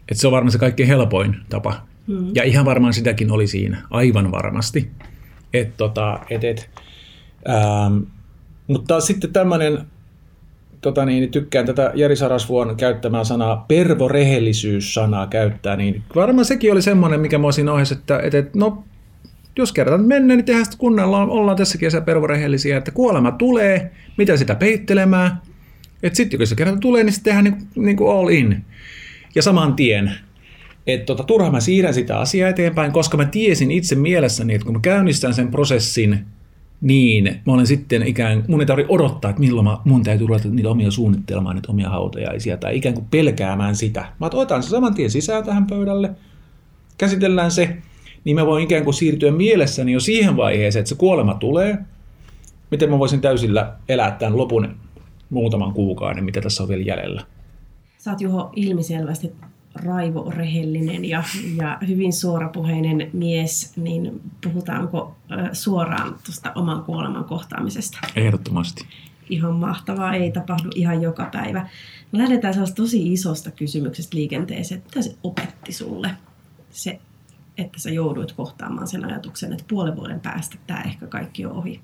Että 0.08 0.20
se 0.20 0.26
on 0.26 0.32
varmaan 0.32 0.52
se 0.52 0.58
kaikkein 0.58 0.88
helpoin 0.88 1.36
tapa. 1.48 1.82
Hmm. 2.08 2.30
Ja 2.34 2.44
ihan 2.44 2.64
varmaan 2.64 2.92
sitäkin 2.92 3.30
oli 3.30 3.46
siinä, 3.46 3.82
aivan 3.90 4.32
varmasti. 4.32 4.90
Et 5.54 5.76
tota, 5.76 6.20
et, 6.30 6.44
et, 6.44 6.70
ähm, 7.48 7.98
mutta 8.66 9.00
sitten 9.00 9.32
tämmöinen, 9.32 9.78
tota 10.80 11.04
niin, 11.04 11.30
tykkään 11.30 11.66
tätä 11.66 11.92
Jari 11.94 12.16
Sarasvuon 12.16 12.76
käyttämää 12.76 13.24
sanaa, 13.24 13.64
pervorehellisyys-sanaa 13.68 15.26
käyttää, 15.26 15.76
niin 15.76 16.02
varmaan 16.14 16.44
sekin 16.44 16.72
oli 16.72 16.82
semmoinen, 16.82 17.20
mikä 17.20 17.38
mä 17.38 17.52
siinä 17.52 17.72
ohjeessa, 17.72 17.94
että, 17.94 18.18
että, 18.18 18.38
että 18.38 18.58
no 18.58 18.84
jos 19.58 19.72
kerran 19.72 20.00
mennään, 20.00 20.38
niin 20.38 20.44
tehdään 20.44 20.64
sitten 20.64 20.78
kunnolla, 20.78 21.26
ollaan 21.26 21.56
tässäkin 21.56 21.86
kesä 21.86 22.00
pervorehellisiä, 22.00 22.76
että 22.76 22.90
kuolema 22.90 23.32
tulee, 23.32 23.90
mitä 24.16 24.36
sitä 24.36 24.54
peittelemään. 24.54 25.42
Että 26.02 26.16
sitten 26.16 26.38
kun 26.38 26.46
se 26.46 26.54
kerran 26.54 26.80
tulee, 26.80 27.04
niin 27.04 27.12
sitten 27.12 27.34
tehdään 27.34 27.44
niin, 27.44 27.86
niin 27.86 27.96
kuin 27.96 28.10
all 28.10 28.28
in. 28.28 28.64
Ja 29.34 29.42
saman 29.42 29.74
tien. 29.74 30.12
Että 30.86 31.06
tota, 31.06 31.22
turha 31.22 31.50
mä 31.50 31.60
siirrän 31.60 31.94
sitä 31.94 32.18
asiaa 32.18 32.48
eteenpäin, 32.48 32.92
koska 32.92 33.16
mä 33.16 33.24
tiesin 33.24 33.70
itse 33.70 33.94
mielessäni, 33.94 34.54
että 34.54 34.64
kun 34.64 34.74
mä 34.74 34.80
käynnistän 34.80 35.34
sen 35.34 35.48
prosessin, 35.48 36.18
niin 36.80 37.24
mä 37.46 37.52
olen 37.52 37.66
sitten 37.66 38.02
ikään, 38.02 38.44
mun 38.48 38.60
ei 38.60 38.66
tarvitse 38.66 38.92
odottaa, 38.92 39.30
että 39.30 39.40
milloin 39.40 39.64
mä, 39.64 39.78
mun 39.84 40.02
täytyy 40.02 40.26
ruveta 40.26 40.48
niitä 40.48 40.68
omia 40.68 40.90
suunnittelemaan, 40.90 41.56
niitä 41.56 41.72
omia 41.72 41.88
hautajaisia, 41.88 42.56
tai 42.56 42.76
ikään 42.76 42.94
kuin 42.94 43.06
pelkäämään 43.10 43.76
sitä. 43.76 44.00
Mä 44.20 44.30
otan 44.32 44.62
se 44.62 44.68
saman 44.68 44.94
tien 44.94 45.10
sisään 45.10 45.44
tähän 45.44 45.66
pöydälle, 45.66 46.10
käsitellään 46.98 47.50
se, 47.50 47.76
niin 48.28 48.36
mä 48.36 48.46
voin 48.46 48.64
ikään 48.64 48.84
kuin 48.84 48.94
siirtyä 48.94 49.32
mielessäni 49.32 49.92
jo 49.92 50.00
siihen 50.00 50.36
vaiheeseen, 50.36 50.80
että 50.80 50.88
se 50.88 50.94
kuolema 50.94 51.34
tulee, 51.34 51.78
miten 52.70 52.90
mä 52.90 52.98
voisin 52.98 53.20
täysillä 53.20 53.72
elää 53.88 54.10
tämän 54.10 54.36
lopun 54.36 54.76
muutaman 55.30 55.72
kuukauden, 55.72 56.24
mitä 56.24 56.40
tässä 56.40 56.62
on 56.62 56.68
vielä 56.68 56.82
jäljellä. 56.82 57.24
Sä 57.98 58.10
oot 58.10 58.20
Juho 58.20 58.52
ilmiselvästi 58.56 59.32
raivorehellinen 59.74 61.04
ja, 61.04 61.22
ja 61.56 61.78
hyvin 61.88 62.12
suorapuheinen 62.12 63.10
mies, 63.12 63.76
niin 63.76 64.20
puhutaanko 64.44 65.16
suoraan 65.52 66.14
tuosta 66.26 66.52
oman 66.54 66.82
kuoleman 66.82 67.24
kohtaamisesta? 67.24 67.98
Ehdottomasti. 68.16 68.84
Ihan 69.30 69.54
mahtavaa, 69.54 70.14
ei 70.14 70.32
tapahdu 70.32 70.68
ihan 70.74 71.02
joka 71.02 71.28
päivä. 71.32 71.68
Lähdetään 72.12 72.54
sellaista 72.54 72.82
tosi 72.82 73.12
isosta 73.12 73.50
kysymyksestä 73.50 74.16
liikenteeseen, 74.16 74.78
että 74.78 74.98
mitä 74.98 75.08
se 75.08 75.16
opetti 75.22 75.72
sulle? 75.72 76.10
Se, 76.70 76.98
että 77.58 77.80
sä 77.80 77.90
jouduit 77.90 78.32
kohtaamaan 78.32 78.88
sen 78.88 79.04
ajatuksen, 79.04 79.52
että 79.52 79.64
puolen 79.68 79.96
vuoden 79.96 80.20
päästä 80.20 80.56
tämä 80.66 80.82
ehkä 80.82 81.06
kaikki 81.06 81.46
on 81.46 81.52
ohi. 81.52 81.80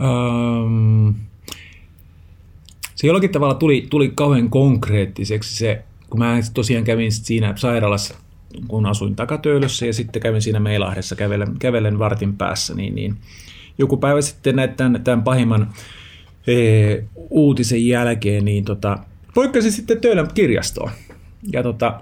Um, 0.00 1.14
se 2.94 3.06
jollakin 3.06 3.32
tavalla 3.32 3.54
tuli, 3.54 3.86
tuli 3.90 4.12
kauhean 4.14 4.50
konkreettiseksi 4.50 5.56
se, 5.56 5.84
kun 6.10 6.18
mä 6.18 6.38
tosiaan 6.54 6.84
kävin 6.84 7.12
siinä 7.12 7.52
sairaalassa, 7.56 8.14
kun 8.68 8.86
asuin 8.86 9.16
takatöölössä 9.16 9.86
ja 9.86 9.92
sitten 9.92 10.22
kävin 10.22 10.42
siinä 10.42 10.60
Meilahdessa 10.60 11.16
kävellen, 11.16 11.58
kävellen 11.58 11.98
vartin 11.98 12.36
päässä, 12.36 12.74
niin, 12.74 12.94
niin 12.94 13.16
joku 13.78 13.96
päivä 13.96 14.20
sitten 14.20 14.56
näet 14.56 14.76
tämän, 14.76 15.04
tämän 15.04 15.22
pahimman 15.22 15.72
ee, 16.46 17.04
uutisen 17.30 17.86
jälkeen, 17.86 18.44
niin 18.44 18.64
tota, 18.64 18.98
poikkasin 19.34 19.72
sitten 19.72 20.00
Töölön 20.00 20.28
kirjastoon. 20.34 20.90
Ja 21.52 21.62
tota, 21.62 22.00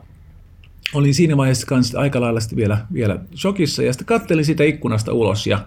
olin 0.95 1.15
siinä 1.15 1.37
vaiheessa 1.37 1.67
kanssa 1.67 2.01
aika 2.01 2.21
lailla 2.21 2.41
vielä, 2.57 2.79
vielä 2.93 3.19
shokissa 3.37 3.83
ja 3.83 3.93
sitten 3.93 4.07
kattelin 4.07 4.45
sitä 4.45 4.65
ikkunasta 4.65 5.13
ulos 5.13 5.47
ja 5.47 5.67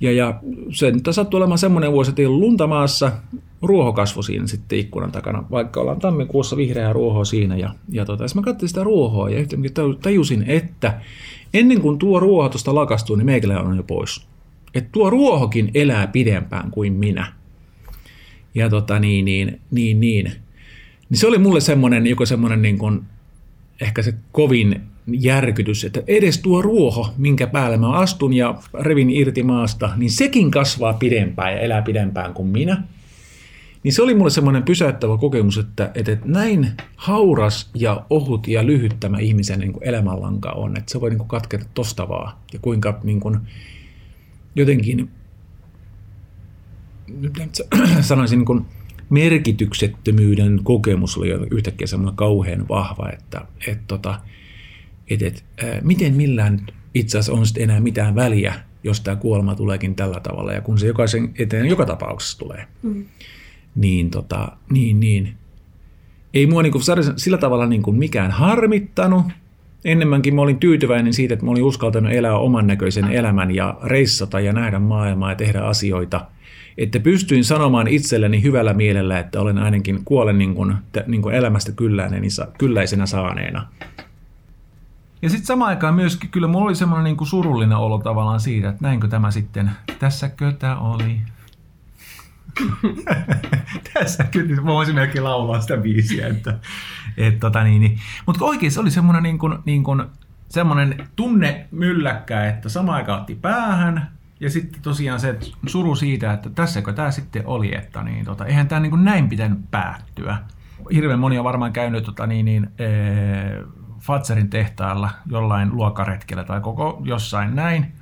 ja, 0.00 0.12
ja 0.12 0.40
se 0.70 0.90
nyt 0.90 1.08
sattui 1.10 1.38
olemaan 1.38 1.58
semmoinen 1.58 1.92
vuosi, 1.92 2.10
että 2.10 2.22
ei 2.22 2.26
ollut 2.26 2.40
lunta 2.40 2.66
maassa, 2.66 3.12
ruoho 3.62 3.92
kasvoi 3.92 4.24
siinä 4.24 4.46
sitten 4.46 4.78
ikkunan 4.78 5.12
takana, 5.12 5.44
vaikka 5.50 5.80
ollaan 5.80 6.00
tammikuussa 6.00 6.56
vihreää 6.56 6.92
ruohoa 6.92 7.24
siinä. 7.24 7.56
Ja, 7.56 7.74
ja 7.88 8.04
tota, 8.04 8.24
mä 8.34 8.42
katsoin 8.42 8.68
sitä 8.68 8.84
ruohoa 8.84 9.30
ja 9.30 9.38
yhtäkkiä 9.38 9.70
tajusin, 10.02 10.44
että 10.46 11.00
ennen 11.54 11.80
kuin 11.80 11.98
tuo 11.98 12.20
ruoho 12.20 12.48
tuosta 12.48 12.74
lakastuu, 12.74 13.16
niin 13.16 13.26
meikällä 13.26 13.60
on 13.60 13.76
jo 13.76 13.82
pois. 13.82 14.26
Että 14.74 14.90
tuo 14.92 15.10
ruohokin 15.10 15.70
elää 15.74 16.06
pidempään 16.06 16.70
kuin 16.70 16.92
minä. 16.92 17.32
Ja 18.54 18.68
tota 18.68 18.98
niin, 18.98 19.24
niin, 19.24 19.60
niin, 19.70 20.00
niin. 20.00 20.32
Niin 21.10 21.18
se 21.18 21.26
oli 21.26 21.38
mulle 21.38 21.60
semmoinen, 21.60 22.06
joku 22.06 22.26
semmoinen 22.26 22.62
niin 22.62 22.78
kuin, 22.78 23.02
ehkä 23.80 24.02
se 24.02 24.14
kovin 24.32 24.80
järkytys, 25.06 25.84
että 25.84 26.02
edes 26.06 26.38
tuo 26.38 26.62
ruoho, 26.62 27.14
minkä 27.18 27.46
päälle 27.46 27.76
mä 27.76 27.92
astun 27.92 28.32
ja 28.32 28.54
revin 28.80 29.10
irti 29.10 29.42
maasta, 29.42 29.90
niin 29.96 30.10
sekin 30.10 30.50
kasvaa 30.50 30.92
pidempään 30.92 31.52
ja 31.52 31.60
elää 31.60 31.82
pidempään 31.82 32.34
kuin 32.34 32.48
minä. 32.48 32.82
Niin 33.82 33.92
se 33.92 34.02
oli 34.02 34.14
mulle 34.14 34.30
semmoinen 34.30 34.62
pysäyttävä 34.62 35.16
kokemus, 35.16 35.58
että, 35.58 35.90
että 35.94 36.18
näin 36.24 36.72
hauras 36.96 37.70
ja 37.74 38.06
ohut 38.10 38.48
ja 38.48 38.66
lyhyt 38.66 38.96
tämä 39.00 39.18
ihmisen 39.18 39.58
niin 39.58 39.72
kuin 39.72 39.84
elämänlanka 39.84 40.50
on, 40.50 40.76
että 40.76 40.92
se 40.92 41.00
voi 41.00 41.10
niin 41.10 41.18
kuin 41.18 41.28
katketa 41.28 41.64
tosta 41.74 42.08
vaan. 42.08 42.36
Ja 42.52 42.58
kuinka 42.62 43.00
niin 43.02 43.20
kuin, 43.20 43.38
jotenkin, 44.54 45.10
nyt 47.20 47.32
sanoisin 48.00 48.38
niin 48.38 48.46
kuin, 48.46 48.66
merkityksettömyyden 49.10 50.60
kokemus 50.62 51.16
oli 51.16 51.28
yhtäkkiä 51.50 51.86
semmoinen 51.86 52.16
kauhean 52.16 52.68
vahva, 52.68 53.10
että, 53.12 53.40
että, 53.66 53.84
tota, 53.86 54.20
että, 55.10 55.26
että 55.26 55.42
ää, 55.62 55.80
miten 55.82 56.14
millään 56.14 56.66
itse 56.94 57.18
asiassa 57.18 57.40
on 57.40 57.46
sitten 57.46 57.62
enää 57.62 57.80
mitään 57.80 58.14
väliä, 58.14 58.54
jos 58.84 59.00
tämä 59.00 59.16
kuolema 59.16 59.54
tuleekin 59.54 59.94
tällä 59.94 60.20
tavalla, 60.20 60.52
ja 60.52 60.60
kun 60.60 60.78
se 60.78 60.86
jokaisen 60.86 61.30
eteen 61.38 61.66
joka 61.66 61.86
tapauksessa 61.86 62.38
tulee, 62.38 62.66
mm. 62.82 63.04
niin, 63.74 64.10
tota, 64.10 64.52
niin, 64.70 65.00
niin. 65.00 65.34
Ei 66.34 66.46
mua 66.46 66.62
niin 66.62 66.72
kuin, 66.72 66.84
sillä 67.16 67.38
tavalla 67.38 67.66
niin 67.66 67.82
kuin 67.82 67.98
mikään 67.98 68.30
harmittanut, 68.30 69.26
enemmänkin 69.84 70.34
mä 70.34 70.42
olin 70.42 70.58
tyytyväinen 70.58 71.12
siitä, 71.12 71.34
että 71.34 71.46
mä 71.46 71.50
olin 71.50 71.62
uskaltanut 71.62 72.12
elää 72.12 72.36
oman 72.36 72.66
näköisen 72.66 73.04
elämän 73.04 73.54
ja 73.54 73.78
reissata 73.82 74.40
ja 74.40 74.52
nähdä 74.52 74.78
maailmaa 74.78 75.30
ja 75.30 75.36
tehdä 75.36 75.60
asioita, 75.60 76.26
että 76.78 77.00
pystyin 77.00 77.44
sanomaan 77.44 77.88
itselleni 77.88 78.42
hyvällä 78.42 78.74
mielellä, 78.74 79.18
että 79.18 79.40
olen 79.40 79.58
ainakin 79.58 80.00
kuolen 80.04 80.38
niin 80.38 80.54
kuin, 80.54 80.74
niin 81.06 81.22
kuin 81.22 81.34
elämästä 81.34 81.72
kylläisenä 82.58 83.06
saaneena. 83.06 83.66
Ja 85.22 85.30
sitten 85.30 85.46
samaan 85.46 85.68
aikaan 85.68 85.94
myöskin 85.94 86.30
kyllä 86.30 86.46
mulla 86.46 86.64
oli 86.64 86.74
semmoinen 86.74 87.04
niin 87.04 87.16
kuin 87.16 87.28
surullinen 87.28 87.76
olo 87.76 87.98
tavallaan 87.98 88.40
siitä, 88.40 88.68
että 88.68 88.82
näinkö 88.82 89.08
tämä 89.08 89.30
sitten, 89.30 89.70
tässäkö 89.98 90.52
tämä 90.52 90.76
oli. 90.76 91.20
Tässä 93.94 94.24
kyllä, 94.24 94.62
mä 94.62 94.66
voisin 94.66 94.94
melkein 94.94 95.24
laulaa 95.24 95.60
sitä 95.60 95.76
biisiä. 95.76 96.26
Että, 96.26 96.58
et, 97.16 97.40
tota 97.40 97.64
niin, 97.64 97.80
niin. 97.80 97.98
Mutta 98.26 98.44
oikein 98.44 98.72
se 98.72 98.80
oli 98.80 98.90
semmoinen, 98.90 99.22
niin 99.22 99.38
kuin, 99.38 99.58
niin 99.64 99.84
kuin, 99.84 100.02
semmoinen 100.48 101.08
tunne 101.16 101.66
mylläkkä, 101.70 102.46
että 102.46 102.68
sama 102.68 102.94
aika 102.94 103.16
otti 103.16 103.34
päähän, 103.34 104.10
ja 104.40 104.50
sitten 104.50 104.82
tosiaan 104.82 105.20
se 105.20 105.38
suru 105.66 105.94
siitä, 105.94 106.32
että 106.32 106.50
tässäkö 106.50 106.92
tämä 106.92 107.10
sitten 107.10 107.46
oli, 107.46 107.74
että 107.74 108.02
niin, 108.02 108.24
tota, 108.24 108.46
eihän 108.46 108.68
tämä 108.68 108.80
niin 108.80 109.04
näin 109.04 109.28
pitänyt 109.28 109.58
päättyä. 109.70 110.36
Hirveän 110.92 111.18
moni 111.18 111.38
on 111.38 111.44
varmaan 111.44 111.72
käynyt 111.72 112.04
tota, 112.04 112.26
niin, 112.26 112.44
niin, 112.44 112.70
ee, 112.78 113.64
Fatserin 114.00 114.50
tehtaalla 114.50 115.10
jollain 115.26 115.76
luokaretkellä 115.76 116.44
tai 116.44 116.60
koko 116.60 117.02
jossain 117.04 117.56
näin. 117.56 117.92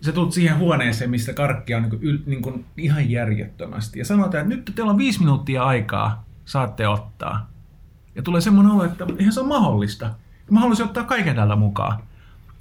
Se 0.00 0.12
tulet 0.12 0.32
siihen 0.32 0.58
huoneeseen, 0.58 1.10
missä 1.10 1.32
karkkia 1.32 1.76
on 1.76 1.82
niin 1.82 1.90
kuin, 1.90 2.22
niin 2.26 2.42
kuin 2.42 2.64
ihan 2.76 3.10
järjettömästi. 3.10 3.98
Ja 3.98 4.04
sanotaan, 4.04 4.42
että 4.42 4.54
nyt 4.54 4.72
teillä 4.74 4.90
on 4.90 4.98
viisi 4.98 5.20
minuuttia 5.20 5.64
aikaa, 5.64 6.24
saatte 6.44 6.88
ottaa. 6.88 7.50
Ja 8.14 8.22
tulee 8.22 8.40
semmoinen 8.40 8.72
olo, 8.72 8.84
että 8.84 9.06
eihän 9.18 9.32
se 9.32 9.40
ole 9.40 9.48
mahdollista. 9.48 10.14
Mä 10.50 10.60
haluaisin 10.60 10.86
ottaa 10.86 11.04
kaiken 11.04 11.36
täältä 11.36 11.56
mukaan. 11.56 12.02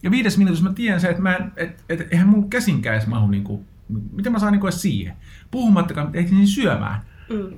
Ja 0.04 0.12
viides 0.12 0.38
minuutissa 0.38 0.70
mä 0.70 0.74
tiedän 0.74 1.02
se, 1.02 1.10
että 1.10 1.22
mä 1.22 1.36
en, 1.36 1.52
et, 1.56 1.84
et, 1.90 2.08
eihän 2.12 2.28
mun 2.28 2.50
käsinkään 2.50 2.96
edes 2.96 3.08
mahu, 3.08 3.28
niin 3.28 3.44
kuin, 3.44 3.66
miten 4.12 4.32
mä 4.32 4.40
saan 4.40 4.52
niin 4.52 4.60
kuin 4.60 4.70
edes 4.70 4.82
siihen. 4.82 5.16
Puhumattakaan, 5.52 6.08
että 6.08 6.18
ehtisin 6.18 6.48
syömään. 6.48 7.02
Mm. 7.30 7.58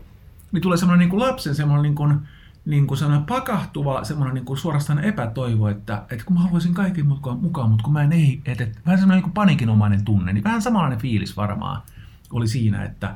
Niin 0.51 0.61
tulee 0.61 0.77
semmoinen 0.77 0.99
niin 0.99 1.09
kuin 1.09 1.19
lapsen 1.19 1.55
semmoinen 1.55 1.83
niin 1.83 1.95
kuin, 1.95 2.19
niin 2.65 2.87
kuin 2.87 2.97
sellainen 2.97 3.25
pakahtuva, 3.25 4.03
semmoinen 4.03 4.33
niin 4.33 4.45
kuin 4.45 4.57
suorastaan 4.57 5.03
epätoivo, 5.03 5.67
että, 5.67 6.03
että 6.11 6.25
kun 6.25 6.33
mä 6.33 6.43
haluaisin 6.43 6.73
kaiken 6.73 7.07
mukaan, 7.07 7.39
mukaan 7.39 7.69
mutta 7.69 7.83
kun 7.83 7.93
mä 7.93 8.03
en 8.03 8.13
ei, 8.13 8.41
että, 8.45 8.63
että 8.63 8.79
vähän 8.85 8.99
semmoinen 8.99 9.23
niin 9.23 9.33
panikinomainen 9.33 10.05
tunne, 10.05 10.33
niin 10.33 10.43
vähän 10.43 10.61
samanlainen 10.61 10.99
fiilis 10.99 11.37
varmaan 11.37 11.81
oli 12.31 12.47
siinä, 12.47 12.83
että, 12.83 13.15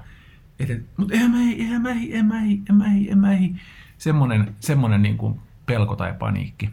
että 0.60 0.74
mutta 0.98 1.13
eihän 1.13 1.31
mä 1.31 1.41
ei, 1.41 1.62
eihän 1.62 1.81
mä 1.81 1.89
ei, 1.89 2.12
eihän 2.12 2.25
mä 2.25 2.43
ei, 2.43 2.51
eihän 2.51 2.77
mä 2.77 2.93
ei, 2.93 3.01
eihän 3.01 3.19
mä 3.19 3.34
ei. 3.34 3.55
Semmoinen, 3.98 4.55
semmoinen 4.60 5.01
niin 5.01 5.17
kuin 5.17 5.39
pelko 5.65 5.96
tai 5.96 6.13
paniikki. 6.13 6.69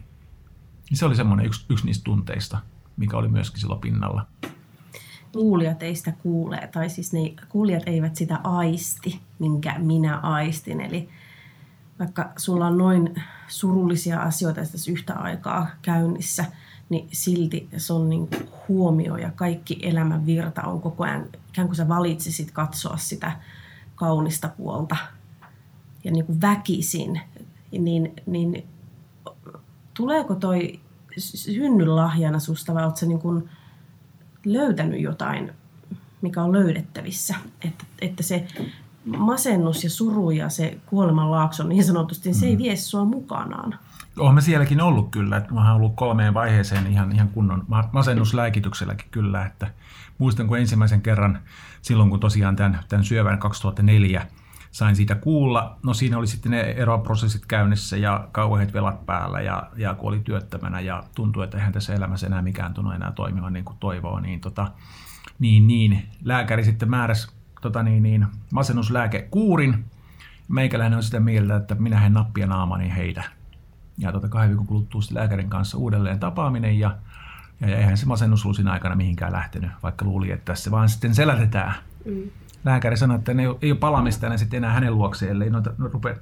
Se 0.93 1.05
oli 1.05 1.15
semmoinen 1.15 1.45
yksi, 1.45 1.65
yksi 1.69 1.85
niistä 1.85 2.03
tunteista, 2.03 2.59
mikä 2.97 3.17
oli 3.17 3.27
myöskin 3.27 3.59
silloin 3.59 3.81
pinnalla. 3.81 4.25
Kuulijat 5.31 5.83
ei 5.83 5.95
sitä 5.95 6.11
kuule, 6.11 6.69
tai 6.71 6.89
siis 6.89 7.13
ne 7.13 7.19
kuulijat 7.49 7.83
eivät 7.85 8.15
sitä 8.15 8.39
aisti, 8.43 9.19
minkä 9.39 9.79
minä 9.79 10.17
aistin. 10.17 10.81
Eli 10.81 11.09
vaikka 11.99 12.31
sulla 12.37 12.67
on 12.67 12.77
noin 12.77 13.21
surullisia 13.47 14.21
asioita 14.21 14.61
tässä 14.61 14.91
yhtä 14.91 15.13
aikaa 15.13 15.67
käynnissä, 15.81 16.45
niin 16.89 17.07
silti 17.11 17.69
se 17.77 17.93
on 17.93 18.09
niin 18.09 18.27
huomio 18.67 19.17
ja 19.17 19.31
kaikki 19.31 19.79
elämän 19.81 20.25
virta 20.25 20.61
on 20.61 20.81
koko 20.81 21.03
ajan, 21.03 21.25
ikään 21.49 21.67
kuin 21.67 21.75
sä 21.75 21.87
valitsisit 21.87 22.51
katsoa 22.51 22.97
sitä 22.97 23.31
kaunista 23.95 24.49
puolta 24.49 24.95
ja 26.03 26.11
niin 26.11 26.25
kuin 26.25 26.41
väkisin, 26.41 27.21
niin, 27.71 28.13
niin 28.25 28.65
tuleeko 29.97 30.35
toi 30.35 30.79
synnyn 31.17 31.95
lahjana 31.95 32.39
susta 32.39 32.73
vai 32.73 32.83
oletko 32.83 33.05
niin 33.05 33.19
kuin 33.19 33.49
löytänyt 34.45 35.01
jotain, 35.01 35.51
mikä 36.21 36.43
on 36.43 36.51
löydettävissä? 36.51 37.35
Että, 37.61 37.85
että 38.01 38.23
se 38.23 38.47
masennus 39.05 39.83
ja 39.83 39.89
suru 39.89 40.31
ja 40.31 40.49
se 40.49 40.77
kuolemanlaakso 40.85 41.63
niin 41.63 41.83
sanotusti, 41.83 42.29
niin 42.29 42.35
se 42.35 42.45
ei 42.45 42.55
mm. 42.55 42.57
vie 42.57 42.75
sua 42.75 43.05
mukanaan. 43.05 43.79
Olen 44.19 44.41
sielläkin 44.41 44.81
ollut 44.81 45.11
kyllä, 45.11 45.37
että 45.37 45.53
mä 45.53 45.59
oon 45.59 45.75
ollut 45.75 45.95
kolmeen 45.95 46.33
vaiheeseen 46.33 46.87
ihan, 46.87 47.11
ihan 47.11 47.29
kunnon 47.29 47.65
masennuslääkitykselläkin 47.91 49.07
kyllä, 49.11 49.45
että 49.45 49.67
muistan 50.17 50.47
kun 50.47 50.59
ensimmäisen 50.59 51.01
kerran 51.01 51.39
silloin 51.81 52.09
kun 52.09 52.19
tosiaan 52.19 52.55
tämän, 52.55 52.79
tämän 52.87 53.03
syövän 53.03 53.39
2004 53.39 54.27
sain 54.75 54.95
siitä 54.95 55.15
kuulla. 55.15 55.79
No 55.83 55.93
siinä 55.93 56.17
oli 56.17 56.27
sitten 56.27 56.51
ne 56.51 56.61
eroprosessit 56.61 57.45
käynnissä 57.45 57.97
ja 57.97 58.27
kauheat 58.31 58.73
velat 58.73 59.05
päällä 59.05 59.41
ja, 59.41 59.69
ja 59.75 59.93
kun 59.93 60.07
oli 60.07 60.19
työttömänä 60.19 60.79
ja 60.79 61.03
tuntui, 61.15 61.43
että 61.43 61.57
eihän 61.57 61.73
tässä 61.73 61.93
elämässä 61.93 62.27
enää 62.27 62.41
mikään 62.41 62.73
tunnu 62.73 62.91
enää 62.91 63.11
toimivan 63.11 63.53
niin 63.53 63.65
kuin 63.65 63.77
toivoo, 63.79 64.19
niin, 64.19 64.41
tota, 64.41 64.71
niin, 65.39 65.67
niin 65.67 66.05
lääkäri 66.23 66.63
sitten 66.63 66.89
määräsi 66.89 67.27
tota, 67.61 67.83
niin, 67.83 68.03
niin, 68.03 68.27
masennuslääkekuurin. 68.51 69.85
Meikäläinen 70.47 70.97
on 70.97 71.03
sitä 71.03 71.19
mieltä, 71.19 71.55
että 71.55 71.75
minä 71.75 72.05
en 72.05 72.13
nappia 72.13 72.47
naamani 72.47 72.95
heitä. 72.95 73.23
Ja 73.97 74.11
tota, 74.11 74.29
kahden 74.29 74.49
viikon 74.49 74.67
kuluttua 74.67 75.01
lääkärin 75.11 75.49
kanssa 75.49 75.77
uudelleen 75.77 76.19
tapaaminen 76.19 76.79
ja, 76.79 76.97
ja, 77.61 77.77
eihän 77.77 77.97
se 77.97 78.05
masennus 78.05 78.45
ollut 78.45 78.55
siinä 78.55 78.71
aikana 78.71 78.95
mihinkään 78.95 79.33
lähtenyt, 79.33 79.71
vaikka 79.83 80.05
luuli, 80.05 80.31
että 80.31 80.45
tässä 80.45 80.71
vaan 80.71 80.89
sitten 80.89 81.15
selätetään. 81.15 81.73
Mm 82.05 82.29
lääkäri 82.65 82.97
sanoi, 82.97 83.17
että 83.17 83.33
ne 83.33 83.43
ei 83.61 83.71
ole 83.71 83.79
palamista 83.79 84.25
enää 84.25 84.37
sitten 84.37 84.57
enää 84.57 84.73
hänen 84.73 84.95
luokseen, 84.95 85.31
ellei 85.31 85.49
noita, 85.49 85.73
no, 85.77 85.87
rupea, 85.87 86.15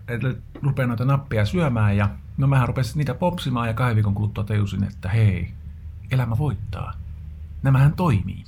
rupea 0.64 0.88
noita 0.88 1.06
nappia 1.06 1.46
syömään. 1.46 1.98
Ja 1.98 2.10
no 2.38 2.48
mähän 2.48 2.68
rupesin 2.68 2.98
niitä 2.98 3.14
popsimaan 3.14 3.68
ja 3.68 3.74
kahden 3.74 3.96
viikon 3.96 4.14
kuluttua 4.14 4.44
tajusin, 4.44 4.84
että 4.84 5.10
hei, 5.10 5.54
elämä 6.12 6.38
voittaa. 6.38 6.94
Nämähän 7.64 7.94
toimii. 7.94 8.44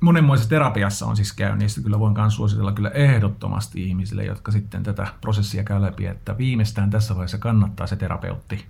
Monenmoisessa 0.00 0.50
terapiassa 0.50 1.06
on 1.06 1.16
siis 1.16 1.32
käynyt, 1.32 1.58
niistä 1.58 1.80
kyllä 1.80 1.98
voin 1.98 2.14
myös 2.14 2.34
suositella 2.34 2.72
kyllä 2.72 2.90
ehdottomasti 2.90 3.88
ihmisille, 3.88 4.24
jotka 4.24 4.52
sitten 4.52 4.82
tätä 4.82 5.06
prosessia 5.20 5.64
käy 5.64 5.82
läpi, 5.82 6.06
että 6.06 6.38
viimeistään 6.38 6.90
tässä 6.90 7.14
vaiheessa 7.14 7.38
kannattaa 7.38 7.86
se 7.86 7.96
terapeutti 7.96 8.66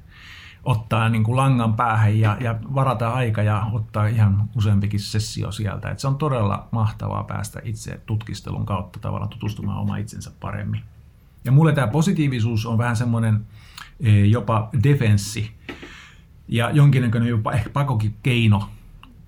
ottaa 0.65 1.09
niin 1.09 1.25
kuin 1.25 1.37
langan 1.37 1.75
päähän 1.75 2.19
ja, 2.21 2.37
ja 2.41 2.59
varata 2.75 3.11
aika 3.11 3.43
ja 3.43 3.67
ottaa 3.73 4.07
ihan 4.07 4.51
useampikin 4.57 5.01
sessio 5.01 5.53
sieltä. 5.53 5.91
Et 5.91 5.99
se 5.99 6.09
on 6.09 6.17
todella 6.17 6.69
mahtavaa 6.71 7.25
päästä 7.25 7.61
itse 7.65 8.01
tutkistelun 8.07 8.67
kautta 8.67 9.01
tavallaan 9.01 9.31
tutustumaan 9.31 9.79
oma 9.79 9.97
itsensä 9.97 10.33
paremmin. 10.41 10.81
Ja 11.45 11.53
mulle 11.53 11.73
tämä 11.73 11.87
positiivisuus 11.87 12.67
on 12.67 12.79
vähän 12.79 12.97
semmoinen 12.97 13.47
e, 14.01 14.25
jopa 14.25 14.69
defenssi 14.83 15.51
ja 16.49 16.71
jonkinnäköinen 16.71 17.29
jopa 17.29 17.53
ehkä 17.53 17.71
pakokin 17.71 18.17
keino. 18.23 18.69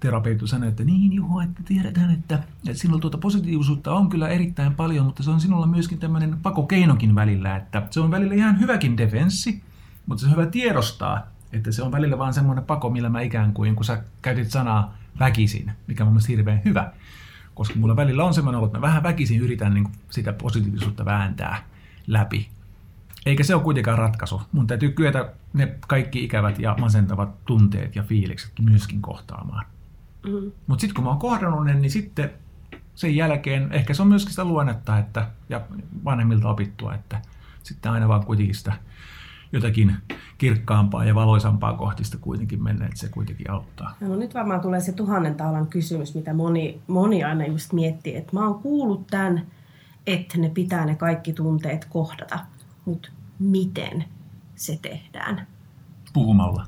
Terapeutti 0.01 0.47
sanoi, 0.47 0.69
että 0.69 0.85
niin 0.85 1.13
Juho, 1.13 1.41
että 1.41 1.63
tiedetään, 1.65 2.11
että, 2.11 2.35
että 2.35 2.81
sinulla 2.81 3.01
tuota 3.01 3.19
positiivisuutta 3.19 3.93
on 3.93 4.09
kyllä 4.09 4.29
erittäin 4.29 4.75
paljon, 4.75 5.07
mutta 5.07 5.23
se 5.23 5.31
on 5.31 5.41
sinulla 5.41 5.67
myöskin 5.67 5.99
tämmöinen 5.99 6.39
pakokeinokin 6.43 7.15
välillä, 7.15 7.57
että 7.57 7.83
se 7.91 8.01
on 8.01 8.11
välillä 8.11 8.35
ihan 8.35 8.61
hyväkin 8.61 8.97
defenssi, 8.97 9.63
mutta 10.07 10.21
se 10.21 10.27
on 10.27 10.37
hyvä 10.37 10.47
tiedostaa, 10.47 11.27
että 11.53 11.73
se 11.73 11.83
on 11.83 11.93
välillä 11.93 12.19
vaan 12.19 12.35
semmoinen 12.35 12.65
pako, 12.65 12.91
millä 12.91 13.09
mä 13.09 13.21
ikään 13.21 13.53
kuin, 13.53 13.77
kun 13.77 13.85
sä 13.85 14.03
käytit 14.23 14.51
sanaa 14.51 14.97
väkisin, 15.19 15.73
mikä 15.87 16.03
on 16.03 16.07
mun 16.07 16.15
mielestä 16.15 16.33
hirveän 16.33 16.63
hyvä. 16.65 16.93
Koska 17.55 17.79
mulla 17.79 17.97
välillä 17.97 18.25
on 18.25 18.35
semmoinen 18.35 18.59
olo, 18.59 18.67
että 18.67 18.79
mä 18.79 18.87
vähän 18.87 19.03
väkisin 19.03 19.41
yritän 19.41 19.75
niin 19.75 19.89
sitä 20.11 20.33
positiivisuutta 20.33 21.05
vääntää 21.05 21.65
läpi. 22.07 22.49
Eikä 23.27 23.45
se 23.45 23.55
ole 23.55 23.63
kuitenkaan 23.63 23.99
ratkaisu. 23.99 24.43
Mun 24.53 24.67
täytyy 24.67 24.91
kyetä 24.91 25.33
ne 25.53 25.75
kaikki 25.89 26.25
ikävät 26.25 26.59
ja 26.59 26.77
masentavat 26.81 27.45
tunteet 27.45 27.97
ja 27.97 28.03
fiilikset 28.03 28.53
myöskin 28.61 29.03
kohtaamaan. 29.03 29.67
Mm. 30.27 30.53
Mutta 30.67 30.81
sitten 30.81 30.95
kun 30.95 31.05
mä 31.05 31.11
oon 31.11 31.19
kohdannut 31.19 31.65
ne, 31.65 31.75
niin 31.75 31.91
sitten 31.91 32.31
sen 32.95 33.17
jälkeen 33.17 33.73
ehkä 33.73 33.95
se 33.95 34.03
on 34.03 34.09
myöskin 34.09 34.31
sitä 34.31 34.45
luonnetta 34.45 34.99
että, 34.99 35.29
ja 35.49 35.61
vanhemmilta 36.05 36.49
opittua, 36.49 36.95
että 36.95 37.23
sitten 37.63 37.93
aina 37.93 38.09
vaan 38.09 38.25
kuitenkin 38.25 38.55
sitä 38.55 38.73
jotakin 39.57 39.97
kirkkaampaa 40.39 41.05
ja 41.05 41.15
valoisampaa 41.15 41.73
kohti 41.73 42.05
sitä 42.05 42.19
kuitenkin 42.21 42.63
mennä, 42.63 42.85
että 42.85 42.99
se 42.99 43.09
kuitenkin 43.09 43.51
auttaa. 43.51 43.95
No 44.01 44.17
nyt 44.17 44.35
varmaan 44.35 44.61
tulee 44.61 44.81
se 44.81 44.93
tuhannen 44.93 45.35
taalan 45.35 45.67
kysymys, 45.67 46.15
mitä 46.15 46.35
moni, 46.35 46.81
moni 46.87 47.25
aina 47.25 47.47
just 47.47 47.73
miettii, 47.73 48.17
että 48.17 48.33
mä 48.33 48.47
oon 48.49 48.63
kuullut 48.63 49.07
tämän, 49.07 49.47
että 50.07 50.39
ne 50.39 50.49
pitää 50.49 50.87
ne 50.87 50.95
kaikki 50.95 51.33
tunteet 51.33 51.85
kohdata, 51.85 52.39
mutta 52.85 53.09
miten 53.39 54.05
se 54.55 54.79
tehdään? 54.83 55.47
Puhumalla. 56.13 56.67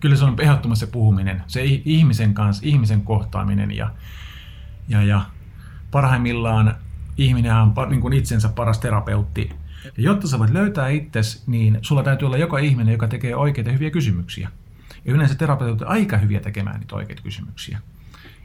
Kyllä 0.00 0.16
se 0.16 0.24
on 0.24 0.36
ehdottomasti 0.40 0.86
se 0.86 0.92
puhuminen, 0.92 1.42
se 1.46 1.64
ihmisen 1.64 2.34
kanssa, 2.34 2.62
ihmisen 2.66 3.02
kohtaaminen 3.02 3.70
ja, 3.70 3.90
ja, 4.88 5.02
ja 5.02 5.22
parhaimmillaan 5.90 6.76
ihminen 7.18 7.54
on 7.54 7.74
niin 7.88 8.00
kuin 8.00 8.12
itsensä 8.12 8.48
paras 8.48 8.78
terapeutti 8.78 9.50
ja 9.84 10.02
jotta 10.02 10.28
sä 10.28 10.38
voit 10.38 10.50
löytää 10.50 10.88
itsesi, 10.88 11.42
niin 11.46 11.78
sulla 11.82 12.02
täytyy 12.02 12.26
olla 12.26 12.36
joka 12.36 12.58
ihminen, 12.58 12.92
joka 12.92 13.08
tekee 13.08 13.36
oikeita 13.36 13.70
hyviä 13.70 13.90
kysymyksiä. 13.90 14.48
Ja 15.04 15.14
yleensä 15.14 15.34
terapeutit 15.34 15.88
aika 15.88 16.16
hyviä 16.16 16.40
tekemään 16.40 16.80
niitä 16.80 16.96
oikeita 16.96 17.22
kysymyksiä. 17.22 17.78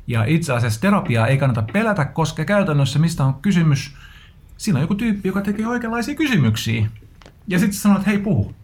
Ja 0.07 0.23
itse 0.25 0.53
asiassa 0.53 0.81
terapiaa 0.81 1.27
ei 1.27 1.37
kannata 1.37 1.61
pelätä, 1.73 2.05
koska 2.05 2.45
käytännössä 2.45 2.99
mistä 2.99 3.25
on 3.25 3.33
kysymys, 3.33 3.95
siinä 4.57 4.77
on 4.77 4.83
joku 4.83 4.95
tyyppi, 4.95 5.29
joka 5.29 5.41
tekee 5.41 5.67
oikeanlaisia 5.67 6.15
kysymyksiä. 6.15 6.87
Ja 7.47 7.59
sitten 7.59 7.77
sanoo, 7.77 7.97
että 7.97 8.09
hei 8.09 8.19
puhu. 8.19 8.55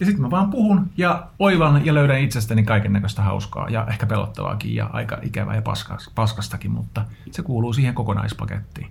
Ja 0.00 0.06
sitten 0.06 0.22
mä 0.22 0.30
vaan 0.30 0.50
puhun 0.50 0.90
ja 0.96 1.26
oivan 1.38 1.86
ja 1.86 1.94
löydän 1.94 2.20
itsestäni 2.20 2.62
kaiken 2.62 2.92
näköistä 2.92 3.22
hauskaa 3.22 3.70
ja 3.70 3.86
ehkä 3.90 4.06
pelottavaakin 4.06 4.74
ja 4.74 4.90
aika 4.92 5.18
ikävää 5.22 5.54
ja 5.54 5.62
paskastakin, 6.14 6.70
mutta 6.70 7.04
se 7.30 7.42
kuuluu 7.42 7.72
siihen 7.72 7.94
kokonaispakettiin. 7.94 8.90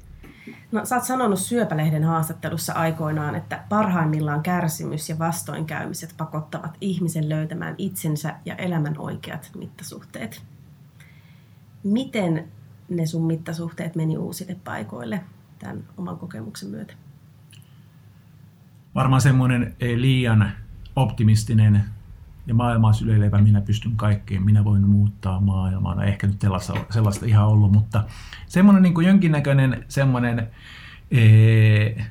No, 0.71 0.85
sä 0.85 0.95
oot 0.95 1.03
sanonut 1.03 1.39
Syöpälehden 1.39 2.03
haastattelussa 2.03 2.73
aikoinaan, 2.73 3.35
että 3.35 3.63
parhaimmillaan 3.69 4.43
kärsimys 4.43 5.09
ja 5.09 5.19
vastoinkäymiset 5.19 6.13
pakottavat 6.17 6.77
ihmisen 6.81 7.29
löytämään 7.29 7.75
itsensä 7.77 8.35
ja 8.45 8.55
elämän 8.55 8.95
oikeat 8.97 9.51
mittasuhteet. 9.57 10.43
Miten 11.83 12.47
ne 12.89 13.05
sun 13.05 13.27
mittasuhteet 13.27 13.95
meni 13.95 14.17
uusille 14.17 14.55
paikoille 14.63 15.21
tämän 15.59 15.83
oman 15.97 16.17
kokemuksen 16.17 16.69
myötä? 16.69 16.93
Varmaan 18.95 19.21
semmoinen 19.21 19.75
liian 19.95 20.51
optimistinen 20.95 21.83
ja 22.47 22.53
maailmaa 22.53 22.93
syleilevä, 22.93 23.41
minä 23.41 23.61
pystyn 23.61 23.95
kaikkeen, 23.95 24.43
minä 24.43 24.63
voin 24.63 24.89
muuttaa 24.89 25.41
maailmaa. 25.41 25.95
No 25.95 26.01
ehkä 26.01 26.27
nyt 26.27 26.41
sellaista, 26.41 26.73
sellaista 26.89 27.25
ihan 27.25 27.47
ollut, 27.47 27.71
mutta 27.71 28.03
semmoinen 28.47 28.83
niin 28.83 28.93
kuin 28.93 29.07
jonkinnäköinen 29.07 29.85
semmoinen 29.87 30.47
ee, 31.11 32.05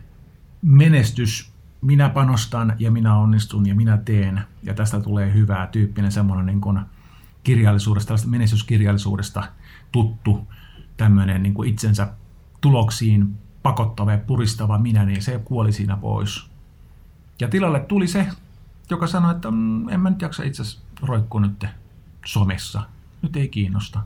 menestys, 0.62 1.52
minä 1.80 2.08
panostan 2.08 2.74
ja 2.78 2.90
minä 2.90 3.16
onnistun 3.16 3.66
ja 3.66 3.74
minä 3.74 3.96
teen 3.96 4.40
ja 4.62 4.74
tästä 4.74 5.00
tulee 5.00 5.32
hyvää 5.34 5.66
tyyppinen 5.66 6.12
semmoinen 6.12 6.46
niin 6.46 6.60
kuin 6.60 6.80
kirjallisuudesta, 7.42 8.08
tällaista 8.08 8.28
menestyskirjallisuudesta 8.28 9.44
tuttu 9.92 10.48
tämmöinen 10.96 11.42
niin 11.42 11.54
kuin 11.54 11.68
itsensä 11.68 12.08
tuloksiin 12.60 13.34
pakottava 13.62 14.12
ja 14.12 14.18
puristava 14.18 14.78
minä, 14.78 15.04
niin 15.04 15.22
se 15.22 15.40
kuoli 15.44 15.72
siinä 15.72 15.96
pois. 15.96 16.46
Ja 17.40 17.48
tilalle 17.48 17.80
tuli 17.80 18.06
se 18.06 18.26
joka 18.90 19.06
sanoi, 19.06 19.30
että 19.30 19.50
mm, 19.50 19.88
en 19.88 20.00
mä 20.00 20.10
nyt 20.10 20.22
jaksa 20.22 20.42
itse 20.42 20.62
asiassa 20.62 20.80
roikkua 21.02 21.40
nyt 21.40 21.66
somessa. 22.26 22.82
Nyt 23.22 23.36
ei 23.36 23.48
kiinnosta. 23.48 24.00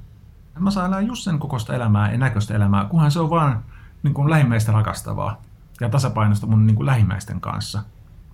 Mä 0.58 0.70
saan 0.70 0.86
elää 0.86 1.00
just 1.00 1.22
sen 1.22 1.38
kokoista 1.38 1.74
elämää 1.74 2.12
ja 2.12 2.18
näköistä 2.18 2.54
elämää, 2.54 2.84
kunhan 2.84 3.10
se 3.10 3.20
on 3.20 3.30
vaan 3.30 3.64
niin 4.02 4.14
kuin 4.14 4.30
lähimmäistä 4.30 4.72
rakastavaa 4.72 5.42
ja 5.80 5.88
tasapainosta 5.88 6.46
mun 6.46 6.66
niin 6.66 6.76
kuin 6.76 6.86
lähimmäisten 6.86 7.40
kanssa. 7.40 7.82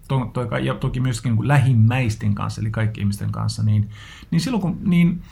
To, 0.09 0.31
to, 0.33 0.57
ja 0.57 0.75
toki 0.75 1.01
myöskin 1.01 1.31
niin 1.31 1.37
kuin 1.37 1.49
lähimmäisten 1.49 2.35
kanssa, 2.35 2.61
eli 2.61 2.71
kaikki 2.71 3.01
ihmisten 3.01 3.33
kanssa, 3.33 3.63
niin, 3.63 3.91
niin 4.31 4.41
silloin 4.41 4.61
kun 4.61 4.79
niin 4.85 5.23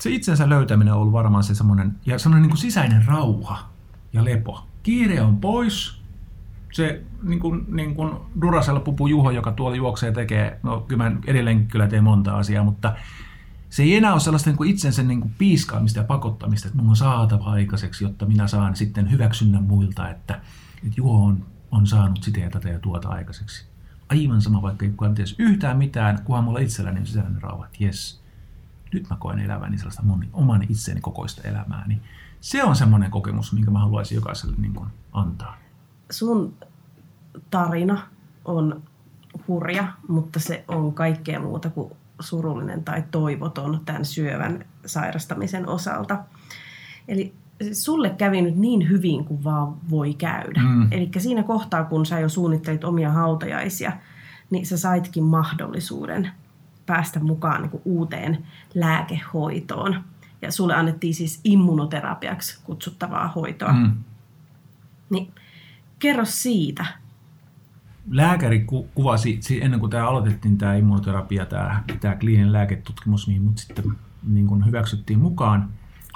se 0.00 0.10
itsensä 0.10 0.48
löytäminen 0.48 0.94
on 0.94 1.00
ollut 1.00 1.12
varmaan 1.12 1.44
se 1.44 1.54
semmoinen, 1.54 1.96
ja 2.06 2.18
semmoinen 2.18 2.42
niin 2.42 2.50
kuin 2.50 2.58
sisäinen 2.58 3.06
rauha 3.06 3.68
ja 4.12 4.24
lepo. 4.24 4.66
Kiire 4.82 5.22
on 5.22 5.40
pois, 5.40 6.02
se 6.74 7.02
niin 7.22 7.40
kuin, 7.40 7.64
niin 7.68 7.94
kuin 7.94 8.16
Duracell 8.40 8.80
pupu 8.80 9.06
Juho, 9.06 9.30
joka 9.30 9.52
tuolla 9.52 9.76
juoksee 9.76 10.12
tekee, 10.12 10.60
no 10.62 10.80
kyllä 10.80 11.10
mä 11.10 11.16
edelleenkin 11.26 11.68
kyllä 11.68 11.88
teen 11.88 12.04
monta 12.04 12.36
asiaa, 12.36 12.64
mutta 12.64 12.96
se 13.70 13.82
ei 13.82 13.96
enää 13.96 14.12
ole 14.12 14.20
sellaista 14.20 14.50
niin 14.50 14.56
kuin 14.56 14.70
itsensä 14.70 15.02
niin 15.02 15.20
kuin 15.20 15.34
piiskaamista 15.38 15.98
ja 15.98 16.04
pakottamista, 16.04 16.68
että 16.68 16.78
mun 16.78 16.88
on 16.88 16.96
saatava 16.96 17.44
aikaiseksi, 17.44 18.04
jotta 18.04 18.26
minä 18.26 18.46
saan 18.46 18.76
sitten 18.76 19.10
hyväksynnän 19.10 19.62
muilta, 19.62 20.10
että, 20.10 20.34
että 20.74 20.94
Juho 20.96 21.24
on, 21.24 21.46
on 21.70 21.86
saanut 21.86 22.22
sitä 22.22 22.40
ja 22.40 22.50
tätä 22.50 22.68
ja 22.68 22.78
tuota 22.78 23.08
aikaiseksi. 23.08 23.66
Aivan 24.08 24.42
sama, 24.42 24.62
vaikka 24.62 24.84
ei 24.84 24.90
kukaan 24.90 25.14
tiedä 25.14 25.30
yhtään 25.38 25.76
mitään, 25.76 26.22
kunhan 26.24 26.44
mulla 26.44 26.58
itselläni 26.58 27.00
on 27.00 27.06
sisäinen 27.06 27.42
rauha, 27.42 27.66
että 27.66 27.84
jes, 27.84 28.22
nyt 28.92 29.10
mä 29.10 29.16
koen 29.16 29.38
eläväni 29.38 29.78
sellaista 29.78 30.02
mun 30.02 30.24
oman 30.32 30.66
itseni 30.68 31.00
kokoista 31.00 31.48
elämää, 31.48 31.84
niin 31.86 32.02
se 32.40 32.64
on 32.64 32.76
semmoinen 32.76 33.10
kokemus, 33.10 33.52
minkä 33.52 33.70
mä 33.70 33.78
haluaisin 33.78 34.16
jokaiselle 34.16 34.56
niin 34.58 34.74
kuin 34.74 34.88
antaa 35.12 35.63
sun 36.10 36.54
tarina 37.50 38.06
on 38.44 38.82
hurja, 39.48 39.88
mutta 40.08 40.40
se 40.40 40.64
on 40.68 40.94
kaikkea 40.94 41.40
muuta 41.40 41.70
kuin 41.70 41.92
surullinen 42.20 42.84
tai 42.84 43.04
toivoton 43.10 43.80
tämän 43.84 44.04
syövän 44.04 44.64
sairastamisen 44.86 45.68
osalta. 45.68 46.18
Eli 47.08 47.34
sulle 47.72 48.10
kävi 48.10 48.42
nyt 48.42 48.56
niin 48.56 48.88
hyvin 48.88 49.24
kuin 49.24 49.44
vaan 49.44 49.90
voi 49.90 50.14
käydä. 50.14 50.60
Mm. 50.60 50.88
Eli 50.90 51.10
siinä 51.18 51.42
kohtaa, 51.42 51.84
kun 51.84 52.06
sä 52.06 52.20
jo 52.20 52.28
suunnittelit 52.28 52.84
omia 52.84 53.10
hautajaisia, 53.10 53.92
niin 54.50 54.66
sä 54.66 54.78
saitkin 54.78 55.24
mahdollisuuden 55.24 56.30
päästä 56.86 57.20
mukaan 57.20 57.62
niin 57.62 57.70
kuin 57.70 57.82
uuteen 57.84 58.46
lääkehoitoon. 58.74 60.04
Ja 60.42 60.52
sulle 60.52 60.74
annettiin 60.74 61.14
siis 61.14 61.40
immunoterapiaksi 61.44 62.60
kutsuttavaa 62.64 63.28
hoitoa. 63.28 63.72
Mm. 63.72 63.92
Niin 65.10 65.32
Kerro 66.04 66.24
siitä. 66.24 66.86
Lääkäri 68.10 68.60
ku, 68.60 68.88
kuvasi, 68.94 69.40
ennen 69.60 69.80
kuin 69.80 69.90
tämä 69.90 70.08
aloitettiin 70.08 70.58
tämä 70.58 70.74
immunoterapia, 70.74 71.46
tämä, 71.46 71.82
tämä 72.00 72.16
kliininen 72.16 72.52
lääketutkimus, 72.52 73.26
mihin 73.26 73.42
mut 73.42 73.58
sitten 73.58 73.84
niin 74.26 74.46
kuin 74.46 74.66
hyväksyttiin 74.66 75.18
mukaan, 75.18 75.68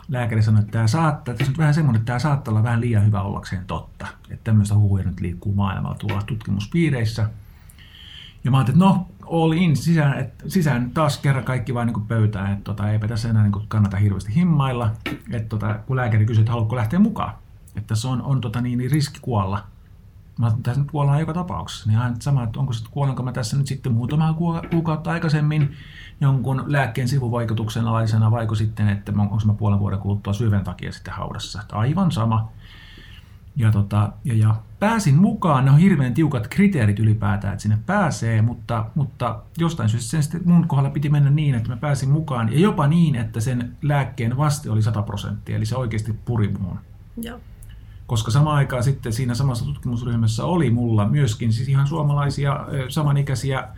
lääkäri 0.09 0.43
sanoi, 0.43 0.61
että 0.61 0.73
tämä 0.73 0.87
saattaa, 0.87 1.35
tässä 1.35 1.53
on 1.53 1.59
vähän 1.59 1.75
semmoinen, 1.75 2.01
että 2.01 2.07
tämä 2.07 2.19
saattaa 2.19 2.53
olla 2.53 2.63
vähän 2.63 2.81
liian 2.81 3.07
hyvä 3.07 3.23
ollakseen 3.23 3.65
totta. 3.67 4.07
Että 4.31 4.45
tämmöistä 4.45 4.75
huhuja 4.75 5.05
nyt 5.05 5.21
liikkuu 5.21 5.55
maailmalla 5.55 5.97
tuolla 5.97 6.23
tutkimuspiireissä. 6.23 7.31
Ja 8.45 8.51
mä 8.51 8.57
ajattelin, 8.57 8.83
että 8.83 8.95
no, 8.95 9.09
all 9.31 9.53
in, 9.53 9.77
sisään, 9.77 10.19
että 10.19 10.45
sisään 10.49 10.91
taas 10.91 11.19
kerran 11.19 11.45
kaikki 11.45 11.75
vain 11.75 11.87
niin 11.87 12.07
pöytään, 12.07 12.53
että 12.53 12.65
tota, 12.65 12.91
eipä 12.91 13.09
tässä 13.09 13.29
enää 13.29 13.43
niin 13.43 13.69
kannata 13.69 13.97
hirveästi 13.97 14.35
himmailla. 14.35 14.91
Että 15.31 15.49
tota, 15.49 15.75
kun 15.87 15.97
lääkäri 15.97 16.27
kysyi, 16.27 16.43
että 16.43 16.53
haluatko 16.53 16.77
lähteä 16.77 16.99
mukaan, 16.99 17.35
että 17.77 17.95
se 17.95 18.09
on, 18.09 18.23
on 18.23 18.41
tota, 18.41 18.61
niin, 18.61 18.79
niin 18.79 18.91
riski 18.91 19.19
kuolla 19.23 19.65
mä 20.39 20.53
tässä 20.63 20.81
nyt 20.81 20.91
kuollaan 20.91 21.21
joka 21.21 21.33
tapauksessa, 21.33 21.89
niin 21.89 21.99
aina 21.99 22.17
sama, 22.21 22.43
että 22.43 22.61
onko 22.61 22.73
sitten 22.73 22.93
kuolenko 22.93 23.23
mä 23.23 23.33
tässä 23.33 23.57
nyt 23.57 23.67
sitten 23.67 23.93
muutama 23.93 24.37
kuukautta 24.71 25.11
aikaisemmin 25.11 25.73
jonkun 26.21 26.65
lääkkeen 26.67 27.09
sivuvaikutuksen 27.09 27.87
alaisena, 27.87 28.31
vaiko 28.31 28.55
sitten, 28.55 28.89
että 28.89 29.13
onko 29.17 29.39
mä 29.45 29.53
puolen 29.53 29.79
vuoden 29.79 29.99
kuluttua 29.99 30.33
syvän 30.33 30.65
takia 30.65 30.93
sitten 30.93 31.15
haudassa. 31.15 31.61
Että 31.61 31.77
aivan 31.77 32.13
sama. 32.13 32.53
Ja, 33.57 33.73
tota, 33.73 34.13
ja, 34.25 34.35
ja 34.35 34.55
pääsin 34.79 35.15
mukaan, 35.15 35.65
ne 35.65 35.71
on 35.71 35.79
hirveän 35.79 36.15
tiukat 36.15 36.49
kriteerit 36.49 36.99
ylipäätään, 36.99 37.53
että 37.53 37.63
sinne 37.63 37.79
pääsee, 37.87 38.43
mutta, 38.43 38.87
mutta 38.95 39.43
jostain 39.59 39.89
syystä 39.89 40.11
sen 40.11 40.23
sitten 40.23 40.43
mun 40.45 40.69
kohdalla 40.69 40.91
piti 40.91 41.11
mennä 41.11 41.31
niin, 41.31 41.55
että 41.55 41.69
mä 41.69 41.77
pääsin 41.77 42.11
mukaan, 42.11 42.53
ja 42.53 42.61
jopa 42.61 42.87
niin, 42.87 43.15
että 43.15 43.41
sen 43.41 43.77
lääkkeen 43.83 44.37
vaste 44.37 44.71
oli 44.71 44.83
100 44.83 45.03
prosenttia, 45.03 45.57
eli 45.57 45.67
se 45.67 45.77
oikeasti 45.77 46.13
puri 46.13 46.49
muun. 46.49 46.79
Joo 47.17 47.41
koska 48.09 48.31
samaan 48.31 48.57
aikaan 48.57 48.83
sitten 48.83 49.13
siinä 49.13 49.35
samassa 49.35 49.65
tutkimusryhmässä 49.65 50.45
oli 50.45 50.71
mulla 50.71 51.09
myöskin 51.09 51.53
siis 51.53 51.69
ihan 51.69 51.87
suomalaisia 51.87 52.67
samanikäisiä 52.89 53.69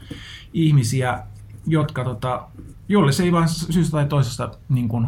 ihmisiä, 0.53 1.23
jotka, 1.66 2.05
tota, 2.05 2.49
jolle 2.88 3.12
se 3.12 3.23
ei 3.23 3.33
vaan 3.33 3.49
syystä 3.49 3.90
tai 3.90 4.07
toisesta 4.07 4.51
niin 4.69 4.88
kuin, 4.88 5.07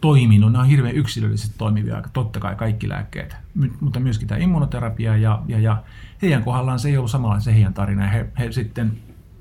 toiminut. 0.00 0.52
Nämä 0.52 0.62
on 0.62 0.68
hirveän 0.68 0.94
yksilöllisesti 0.94 1.58
toimivia, 1.58 2.02
totta 2.12 2.40
kai 2.40 2.54
kaikki 2.54 2.88
lääkkeet, 2.88 3.36
mutta 3.80 4.00
myöskin 4.00 4.28
tämä 4.28 4.40
immunoterapia 4.40 5.16
ja, 5.16 5.42
ja, 5.48 5.58
ja 5.58 5.82
heidän 6.22 6.44
kohdallaan 6.44 6.78
se 6.78 6.88
ei 6.88 6.96
ollut 6.96 7.10
samanlainen 7.10 7.44
se 7.44 7.54
heidän 7.54 7.74
tarina. 7.74 8.06
He, 8.06 8.26
he 8.38 8.52
sitten 8.52 8.98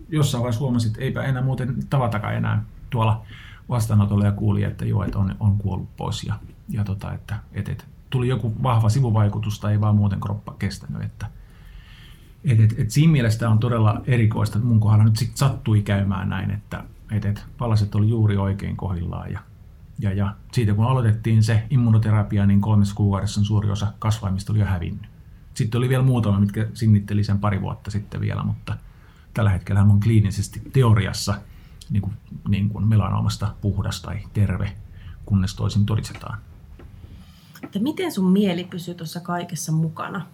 jossain 0.09 0.41
vaiheessa 0.41 0.61
huomasivat, 0.61 0.95
että 0.95 1.05
eipä 1.05 1.23
enää 1.23 1.41
muuten 1.41 1.75
tavatakaan 1.89 2.35
enää 2.35 2.63
tuolla 2.89 3.25
vastaanotolla 3.69 4.25
ja 4.25 4.31
kuuli, 4.31 4.63
että 4.63 4.85
joo, 4.85 5.03
että 5.03 5.19
on, 5.19 5.35
on 5.39 5.57
kuollut 5.57 5.97
pois 5.97 6.23
ja, 6.23 6.39
ja 6.69 6.83
tota, 6.83 7.13
että, 7.13 7.35
että, 7.53 7.71
että 7.71 7.83
tuli 8.09 8.27
joku 8.27 8.53
vahva 8.63 8.89
sivuvaikutus 8.89 9.59
tai 9.59 9.71
ei 9.71 9.81
vaan 9.81 9.95
muuten 9.95 10.19
kroppa 10.19 10.55
kestänyt. 10.59 11.01
Että, 11.01 11.27
et, 12.43 12.59
et, 12.59 12.75
et 12.77 12.91
siinä 12.91 13.11
mielessä 13.11 13.49
on 13.49 13.59
todella 13.59 14.01
erikoista, 14.05 14.57
että 14.57 14.67
mun 14.67 14.79
kohdalla 14.79 15.03
nyt 15.03 15.17
sit 15.17 15.37
sattui 15.37 15.81
käymään 15.81 16.29
näin, 16.29 16.51
että 16.51 16.83
et, 17.11 17.25
et 17.25 17.45
palaset 17.57 17.95
oli 17.95 18.09
juuri 18.09 18.37
oikein 18.37 18.77
kohdillaan 18.77 19.31
ja, 19.31 19.39
ja, 19.99 20.13
ja 20.13 20.35
siitä 20.51 20.73
kun 20.73 20.85
aloitettiin 20.85 21.43
se 21.43 21.63
immunoterapia, 21.69 22.45
niin 22.45 22.61
kolmessa 22.61 22.95
kuukaudessa 22.95 23.43
suuri 23.43 23.71
osa 23.71 23.93
kasvaimista 23.99 24.53
oli 24.53 24.59
jo 24.59 24.65
hävinnyt. 24.65 25.07
Sitten 25.53 25.77
oli 25.77 25.89
vielä 25.89 26.03
muutama, 26.03 26.39
mitkä 26.39 26.67
sinnitteli 26.73 27.23
sen 27.23 27.39
pari 27.39 27.61
vuotta 27.61 27.91
sitten 27.91 28.21
vielä, 28.21 28.43
mutta 28.43 28.77
tällä 29.33 29.49
hetkellä 29.49 29.81
on 29.81 29.99
kliinisesti 29.99 30.61
teoriassa 30.73 31.35
niin 31.89 32.01
kuin, 32.01 32.13
niin 32.47 32.69
kuin 32.69 32.87
melanomasta 32.87 33.53
puhdas 33.61 34.01
tai 34.01 34.19
terve, 34.33 34.71
kunnes 35.25 35.55
toisin 35.55 35.85
todistetaan 35.85 36.37
että 37.63 37.79
miten 37.79 38.11
sun 38.11 38.31
mieli 38.31 38.63
pysyy 38.63 38.93
tuossa 38.93 39.19
kaikessa 39.19 39.71
mukana? 39.71 40.25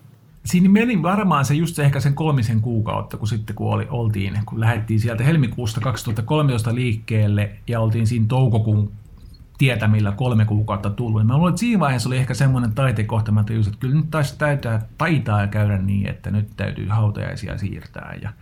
Siinä 0.46 0.70
meni 0.70 1.02
varmaan 1.02 1.46
se 1.46 1.54
just 1.54 1.80
ehkä 1.80 2.00
sen 2.00 2.14
kolmisen 2.14 2.62
kuukautta, 2.62 3.18
kun 3.18 3.28
sitten 3.28 3.56
kun 3.56 3.74
oli, 3.74 3.88
oltiin, 3.90 4.40
kun 4.46 4.60
lähdettiin 4.60 5.00
sieltä 5.00 5.24
helmikuusta 5.24 5.82
2013 5.82 6.76
liikkeelle 6.76 7.52
ja 7.68 7.80
oltiin 7.80 8.08
siinä 8.08 8.26
toukokuun 8.28 8.92
tietämillä 9.58 10.12
kolme 10.12 10.46
kuukautta 10.46 10.90
tullut. 10.90 11.22
Niin 11.22 11.28
mä 11.28 11.38
luulen, 11.38 11.52
että 11.52 11.60
siinä 11.60 11.80
vaiheessa 11.80 12.10
oli 12.10 12.18
ehkä 12.18 12.34
semmoinen 12.34 12.72
taitekohta, 12.72 13.32
mä 13.32 13.44
tajusin, 13.44 13.74
että 13.74 13.82
kyllä 13.82 13.96
nyt 13.96 14.12
taisi 14.12 14.38
täytää, 14.38 14.82
taitaa 14.98 15.48
käydä 15.48 15.78
niin, 15.78 16.10
että 16.10 16.32
nyt 16.32 16.48
täytyy 16.58 16.88
hautajaisia 16.88 17.58
siirtää. 17.58 18.18
Ja 18.22 18.34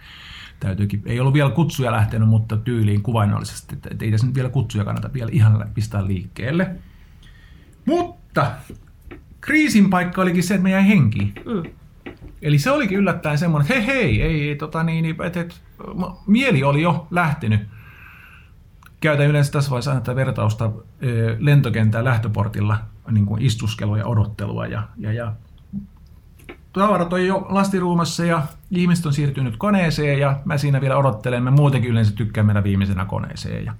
täytyykin, 0.59 1.01
ei 1.05 1.19
ollut 1.19 1.33
vielä 1.33 1.49
kutsuja 1.49 1.91
lähtenyt, 1.91 2.29
mutta 2.29 2.57
tyyliin 2.57 3.03
kuvainnollisesti, 3.03 3.75
että 3.75 4.05
ei 4.05 4.11
tässä 4.11 4.27
nyt 4.27 4.35
vielä 4.35 4.49
kutsuja 4.49 4.85
kannata 4.85 5.13
vielä 5.13 5.29
ihan 5.33 5.69
pistää 5.73 6.07
liikkeelle. 6.07 6.75
Mutta 7.85 8.20
kriisin 9.41 9.89
paikka 9.89 10.21
olikin 10.21 10.43
se, 10.43 10.53
että 10.53 10.63
me 10.63 10.71
jäi 10.71 10.87
henkiin. 10.87 11.33
Mm. 11.45 11.71
Eli 12.41 12.59
se 12.59 12.71
olikin 12.71 12.97
yllättäen 12.97 13.37
semmoinen, 13.37 13.71
että 13.71 13.83
hei 13.83 13.95
hei, 13.95 14.21
ei, 14.21 14.49
ei 14.49 14.55
tota 14.55 14.83
niin, 14.83 15.15
et, 15.23 15.37
et, 15.37 15.61
mieli 16.27 16.63
oli 16.63 16.81
jo 16.81 17.07
lähtenyt. 17.11 17.61
Käytän 19.01 19.27
yleensä 19.27 19.51
tässä 19.51 19.69
vaiheessa 19.71 19.91
aina 19.91 20.01
tätä 20.01 20.15
vertausta 20.15 20.71
lentokentän 21.39 22.05
lähtöportilla 22.05 22.77
niin 23.11 23.25
kuin 23.25 23.41
istuskelua 23.41 23.97
ja 23.97 24.05
odottelua. 24.05 24.67
Ja, 24.67 24.83
ja, 24.97 25.13
ja 25.13 25.33
tavarat 26.73 27.13
on 27.13 27.27
jo 27.27 27.45
lastiruumassa 27.49 28.25
ja 28.25 28.41
ihmiset 28.71 29.05
on 29.05 29.13
siirtynyt 29.13 29.57
koneeseen 29.57 30.19
ja 30.19 30.39
mä 30.45 30.57
siinä 30.57 30.81
vielä 30.81 30.97
odottelen. 30.97 31.43
Mä 31.43 31.51
muutenkin 31.51 31.91
yleensä 31.91 32.15
tykkään 32.15 32.47
mennä 32.47 32.63
viimeisenä 32.63 33.05
koneeseen. 33.05 33.65
Ja, 33.65 33.73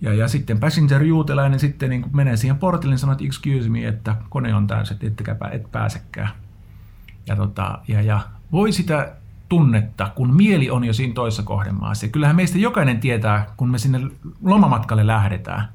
ja, 0.00 0.14
ja 0.14 0.28
sitten 0.28 0.60
passenger 0.60 1.02
juutelainen 1.02 1.60
sitten 1.60 1.90
niin 1.90 2.04
menee 2.12 2.36
siihen 2.36 2.58
portille 2.58 2.94
ja 2.94 2.98
sanoo, 2.98 3.12
että 3.12 3.24
excuse 3.24 3.68
me, 3.68 3.86
että 3.86 4.16
kone 4.28 4.54
on 4.54 4.66
täysin, 4.66 4.94
että 4.94 5.06
ettekäpä, 5.06 5.48
et 5.48 5.72
pääsekään. 5.72 6.28
Ja, 7.26 7.36
tota, 7.36 7.78
ja, 7.88 8.02
ja 8.02 8.20
voi 8.52 8.72
sitä 8.72 9.12
tunnetta, 9.48 10.10
kun 10.14 10.36
mieli 10.36 10.70
on 10.70 10.84
jo 10.84 10.92
siinä 10.92 11.14
toisessa 11.14 11.42
kohdemaassa. 11.42 12.06
Ja 12.06 12.12
kyllähän 12.12 12.36
meistä 12.36 12.58
jokainen 12.58 13.00
tietää, 13.00 13.46
kun 13.56 13.70
me 13.70 13.78
sinne 13.78 14.00
lomamatkalle 14.42 15.06
lähdetään, 15.06 15.68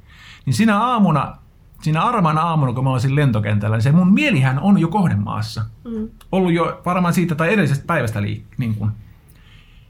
niin 0.46 0.54
sinä 0.54 0.80
aamuna, 0.80 1.38
siinä 1.82 2.02
armana 2.02 2.42
aamuna, 2.42 2.74
kun 2.74 2.84
mä 2.84 2.90
olisin 2.90 3.16
lentokentällä, 3.16 3.76
niin 3.76 3.84
se 3.84 3.92
mun 3.92 4.14
mielihän 4.14 4.60
on 4.60 4.78
jo 4.80 4.88
kohdemaassa. 4.88 5.66
Mm. 5.84 6.10
Ollut 6.32 6.54
jo 6.54 6.82
varmaan 6.86 7.14
siitä 7.14 7.36
tai 7.36 7.54
edellisestä 7.54 7.86
päivästä 7.88 8.22
liik- 8.22 8.56
niin 8.58 8.76
kuin. 8.76 8.92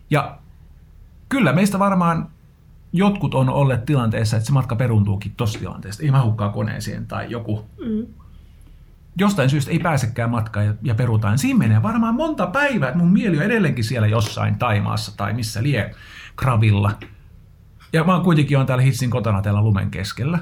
Ja 0.10 0.38
kyllä 1.29 1.53
meistä 1.53 1.79
varmaan 1.79 2.29
jotkut 2.93 3.36
on 3.36 3.49
olleet 3.49 3.86
tilanteessa, 3.86 4.38
että 4.38 4.47
se 4.47 4.54
matka 4.54 4.75
peruntuukin 4.75 5.34
tuossa 5.38 5.60
tilanteesta. 5.60 6.04
Ei 6.04 6.12
mä 6.12 6.23
hukkaa 6.23 6.49
koneeseen 6.49 7.08
tai 7.08 7.32
joku. 7.32 7.65
Mm. 7.86 8.06
Jostain 9.17 9.49
syystä 9.49 9.71
ei 9.71 9.80
pääsekään 9.80 10.30
matkaan 10.30 10.65
ja, 10.65 10.73
ja 10.82 10.95
perutaan. 10.95 11.38
Siinä 11.38 11.60
menee 11.60 11.84
varmaan 11.84 12.15
monta 12.15 12.47
päivää, 12.47 12.89
että 12.89 12.99
mun 12.99 13.13
mieli 13.13 13.38
on 13.38 13.43
edelleenkin 13.43 13.84
siellä 13.84 14.08
jossain 14.08 14.56
Taimaassa 14.56 15.17
tai 15.17 15.34
missä 15.34 15.63
lie 15.63 15.95
Kravilla. 16.36 16.91
Ja 17.93 18.04
mä 18.04 18.21
kuitenkin 18.23 18.58
on 18.58 18.65
täällä 18.65 18.84
Hitsin 18.84 19.10
kotona 19.10 19.41
täällä 19.41 19.62
lumen 19.62 19.91
keskellä. 19.91 20.39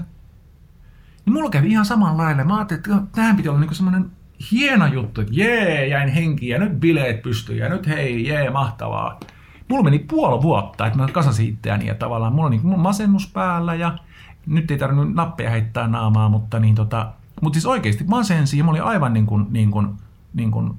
Niin 1.26 1.34
mulla 1.34 1.50
kävi 1.50 1.70
ihan 1.70 1.86
saman 1.86 2.18
lailla. 2.18 2.44
Mä 2.44 2.56
ajattelin, 2.56 2.80
että 2.82 3.12
tähän 3.16 3.36
piti 3.36 3.50
olla 3.50 3.60
niinku 3.60 3.76
semmoinen 3.76 4.12
hieno 4.52 4.86
juttu, 4.86 5.22
että 5.22 5.34
jee, 5.36 5.88
jäin 5.88 6.10
henkiin 6.10 6.50
ja 6.50 6.60
nyt 6.60 6.80
bileet 6.80 7.22
pystyy 7.22 7.58
ja 7.58 7.70
nyt 7.70 7.88
hei, 7.88 8.28
jee, 8.28 8.50
mahtavaa 8.50 9.20
mulla 9.70 9.84
meni 9.84 10.00
puoli 10.00 10.42
vuotta, 10.42 10.88
että 10.88 11.00
mä 11.00 11.08
kasasin 11.08 11.48
itseäni 11.48 11.88
ja 11.88 11.96
tavallaan 11.96 12.34
mulla 12.34 12.46
on 12.46 12.52
niin 12.52 12.80
masennus 12.80 13.28
päällä 13.28 13.76
ja 13.76 13.98
nyt 14.46 14.72
ei 14.72 14.78
tarvinnut 14.78 15.14
nappeja 15.14 15.50
heittää 15.50 15.88
naamaa, 15.88 16.30
mutta, 16.30 16.60
niin 16.60 16.76
tota, 16.76 17.12
mutta 17.42 17.56
siis 17.56 17.66
oikeasti 17.66 18.04
masensin 18.04 18.58
ja 18.58 18.64
mä 18.64 18.72
olin 18.72 18.84
aivan 18.84 19.14
niin 19.14 19.26
kuin, 19.26 19.46
niin 19.50 19.72
kuin, 19.72 19.98
niin 20.34 20.52
kuin 20.52 20.74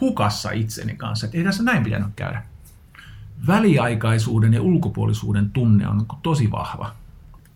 hukassa 0.00 0.50
itseni 0.50 0.96
kanssa, 0.96 1.26
että 1.26 1.38
ei 1.38 1.44
tässä 1.44 1.62
näin 1.62 1.84
pitänyt 1.84 2.08
käydä. 2.16 2.42
Väliaikaisuuden 3.46 4.54
ja 4.54 4.62
ulkopuolisuuden 4.62 5.50
tunne 5.50 5.88
on 5.88 6.06
tosi 6.22 6.50
vahva. 6.50 6.92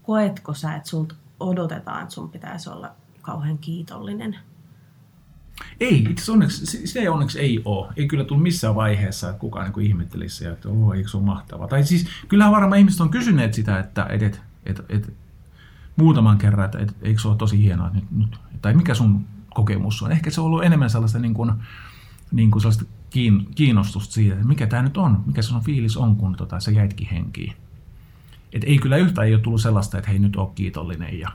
Koetko 0.03 0.55
sä, 0.55 0.75
että 0.75 0.89
sulta 0.89 1.15
odotetaan, 1.41 2.03
että 2.03 2.15
sun 2.15 2.31
pitäisi 2.31 2.71
olla 2.71 2.91
kauhean 3.23 3.59
kiitollinen 3.59 4.39
ei, 5.81 6.07
itse 6.11 6.33
onneksi, 6.33 6.87
se 6.87 7.11
onneksi 7.11 7.41
ei 7.41 7.63
ole. 7.65 7.93
Ei 7.97 8.09
kyllä 8.09 8.25
tullut 8.25 8.43
missään 8.43 8.75
vaiheessa, 8.75 9.29
että 9.29 9.41
kukaan 9.41 9.73
niin 9.77 9.87
ihmettelisi, 9.87 10.47
että 10.47 10.69
oh, 10.69 10.95
eikö 10.95 11.09
se 11.09 11.17
ole 11.17 11.25
mahtavaa. 11.25 11.69
Tai 11.69 11.85
siis 11.85 12.07
kyllähän 12.29 12.53
varmaan 12.53 12.79
ihmiset 12.79 13.01
on 13.01 13.11
kysyneet 13.11 13.55
sitä, 13.55 13.79
että 13.79 14.07
et, 14.11 14.23
et, 14.23 14.41
et, 14.67 14.83
et, 14.89 15.13
muutaman 15.97 16.39
kerran, 16.39 16.65
että 16.65 16.79
et, 16.79 16.97
eikö 17.03 17.21
se 17.21 17.29
ole 17.29 17.37
tosi 17.37 17.63
hienoa, 17.63 17.91
nyt, 17.91 18.05
nyt, 18.11 18.39
tai 18.63 18.75
mikä 18.75 18.95
sun 18.95 19.25
kokemus 19.55 20.03
on. 20.03 20.13
Ehkä 20.13 20.31
se 20.31 20.41
on 20.41 20.47
ollut 20.47 20.65
enemmän 20.65 20.91
sellaista, 20.91 21.19
niin 21.19 21.35
kuin, 21.35 21.53
niin 22.33 22.51
kuin 22.51 22.63
sellaista 22.63 22.85
kiinnostusta 23.55 24.15
siitä, 24.15 24.35
että 24.35 24.49
mikä 24.49 24.67
tämä 24.67 24.83
nyt 24.83 24.97
on, 24.97 25.23
mikä 25.27 25.43
se 25.43 25.55
on 25.55 25.63
fiilis 25.63 25.97
on, 25.97 26.17
kun 26.17 26.37
tota, 26.37 26.61
sä 26.61 26.71
jäitkin 26.71 27.09
henkiin. 27.09 27.53
Et 28.53 28.65
ei 28.65 28.79
kyllä 28.79 28.97
yhtään 28.97 29.27
ei 29.27 29.35
ole 29.35 29.43
tullut 29.43 29.61
sellaista, 29.61 29.99
että 29.99 30.11
hei 30.11 30.19
nyt 30.19 30.37
on 30.37 30.55
kiitollinen 30.55 31.19
ja, 31.19 31.29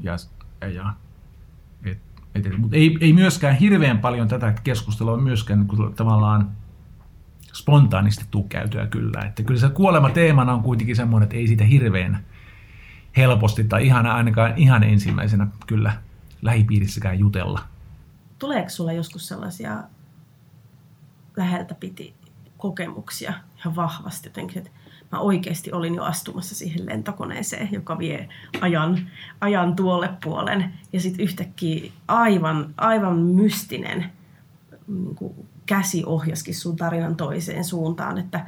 ja, 0.00 0.16
ja 0.74 0.94
mutta 2.58 2.76
ei, 2.76 2.98
ei 3.00 3.12
myöskään 3.12 3.56
hirveän 3.56 3.98
paljon 3.98 4.28
tätä 4.28 4.54
keskustelua 4.64 5.16
myöskään 5.16 5.58
niin 5.58 5.68
kuin 5.68 5.94
tavallaan 5.94 6.50
spontaanisti 7.52 8.24
tuu 8.30 8.48
käytyä 8.48 8.86
kyllä. 8.86 9.20
Että 9.26 9.42
kyllä 9.42 9.60
se 9.60 9.68
kuolema 9.68 10.10
teemana 10.10 10.52
on 10.52 10.62
kuitenkin 10.62 10.96
semmoinen, 10.96 11.24
että 11.24 11.36
ei 11.36 11.46
siitä 11.46 11.64
hirveän 11.64 12.24
helposti 13.16 13.64
tai 13.64 13.86
ihan 13.86 14.06
ainakaan 14.06 14.52
ihan 14.56 14.82
ensimmäisenä 14.82 15.46
kyllä 15.66 15.92
lähipiirissäkään 16.42 17.18
jutella. 17.18 17.60
Tuleeko 18.38 18.68
sulla 18.68 18.92
joskus 18.92 19.28
sellaisia 19.28 19.82
läheltä 21.36 21.74
piti 21.74 22.14
kokemuksia 22.58 23.34
ihan 23.58 23.76
vahvasti 23.76 24.28
jotenkin, 24.28 24.58
että 24.58 24.70
mä 25.12 25.18
oikeasti 25.18 25.72
olin 25.72 25.94
jo 25.94 26.04
astumassa 26.04 26.54
siihen 26.54 26.86
lentokoneeseen, 26.86 27.68
joka 27.72 27.98
vie 27.98 28.28
ajan, 28.60 28.98
ajan 29.40 29.76
tuolle 29.76 30.10
puolen. 30.24 30.72
Ja 30.92 31.00
sitten 31.00 31.24
yhtäkkiä 31.24 31.92
aivan, 32.08 32.74
aivan 32.76 33.18
mystinen 33.18 34.04
niin 34.86 35.14
kuin 35.14 35.34
käsi 35.66 36.04
ohjaskin 36.06 36.54
sun 36.54 36.76
tarinan 36.76 37.16
toiseen 37.16 37.64
suuntaan, 37.64 38.18
että, 38.18 38.46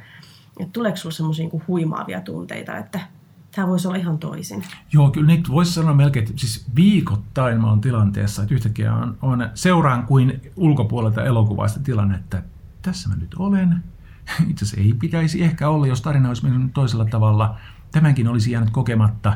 että 0.59 0.73
tuleeko 0.73 0.97
sulla 0.97 1.15
semmoisia 1.15 1.47
niin 1.47 1.63
huimaavia 1.67 2.21
tunteita, 2.21 2.77
että 2.77 2.99
tämä 3.55 3.67
voisi 3.67 3.87
olla 3.87 3.97
ihan 3.97 4.17
toisin. 4.17 4.63
Joo, 4.93 5.11
kyllä 5.11 5.27
nyt 5.27 5.49
voisi 5.49 5.73
sanoa 5.73 5.93
melkein, 5.93 6.25
että 6.25 6.39
siis 6.39 6.65
viikoittain 6.75 7.61
mä 7.61 7.69
oon 7.69 7.81
tilanteessa, 7.81 8.41
että 8.41 8.55
yhtäkkiä 8.55 8.93
on, 8.93 9.17
on 9.21 9.49
seuraan 9.53 10.07
kuin 10.07 10.41
ulkopuolelta 10.55 11.23
elokuvasta 11.23 11.79
tilanne, 11.79 12.15
että 12.15 12.43
tässä 12.81 13.09
mä 13.09 13.15
nyt 13.15 13.33
olen, 13.33 13.83
itse 14.49 14.65
asiassa 14.65 14.81
ei 14.81 14.93
pitäisi 14.93 15.43
ehkä 15.43 15.69
olla, 15.69 15.87
jos 15.87 16.01
tarina 16.01 16.27
olisi 16.27 16.43
mennyt 16.49 16.73
toisella 16.73 17.05
tavalla. 17.05 17.57
Tämänkin 17.91 18.27
olisi 18.27 18.51
jäänyt 18.51 18.69
kokematta. 18.69 19.33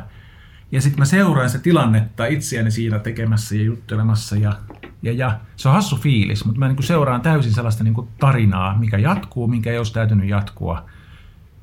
Ja 0.72 0.82
sitten 0.82 0.98
mä 0.98 1.04
seuraan 1.04 1.50
sitä 1.50 1.62
tilannetta 1.62 2.26
itseäni 2.26 2.70
siinä 2.70 2.98
tekemässä 2.98 3.54
ja 3.54 3.62
juttelemassa. 3.62 4.36
Ja, 4.36 4.56
ja, 5.02 5.12
ja 5.12 5.40
se 5.56 5.68
on 5.68 5.74
hassu 5.74 5.96
fiilis, 5.96 6.44
mutta 6.44 6.58
mä 6.58 6.68
niin 6.68 6.82
seuraan 6.82 7.20
täysin 7.20 7.54
sellaista 7.54 7.84
niin 7.84 8.08
tarinaa, 8.20 8.78
mikä 8.78 8.98
jatkuu, 8.98 9.48
minkä 9.48 9.70
ei 9.70 9.78
olisi 9.78 9.92
täytynyt 9.92 10.28
jatkua. 10.28 10.84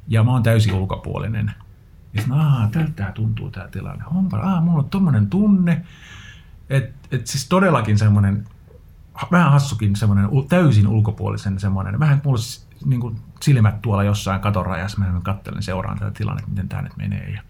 Ja 0.07 0.23
mä 0.23 0.31
oon 0.31 0.43
täysin 0.43 0.73
ulkopuolinen. 0.73 1.51
Ja 2.13 2.21
sitten, 2.21 2.39
aah, 2.39 2.71
tältä 2.71 3.11
tuntuu 3.15 3.51
tämä 3.51 3.67
tilanne. 3.67 4.05
Onpa, 4.15 4.37
aah, 4.37 4.63
mulla 4.63 4.79
on 4.79 4.89
tommonen 4.89 5.27
tunne. 5.27 5.85
Että 6.69 7.07
et 7.11 7.27
siis 7.27 7.49
todellakin 7.49 7.97
semmoinen, 7.97 8.47
vähän 9.31 9.51
hassukin 9.51 9.95
semmoinen 9.95 10.29
täysin 10.49 10.87
ulkopuolisen 10.87 11.59
semmoinen, 11.59 11.99
vähän 11.99 12.21
mulla 12.23 12.64
niin 12.85 13.01
kuin 13.01 13.19
silmät 13.41 13.81
tuolla 13.81 14.03
jossain 14.03 14.41
katon 14.41 14.65
rajassa, 14.65 14.99
mä 14.99 15.21
katselen, 15.23 15.63
seuraan 15.63 15.99
tätä 15.99 16.11
tilannetta, 16.11 16.49
miten 16.49 16.69
tämä 16.69 16.81
nyt 16.81 16.97
menee. 16.97 17.29
Ja, 17.29 17.41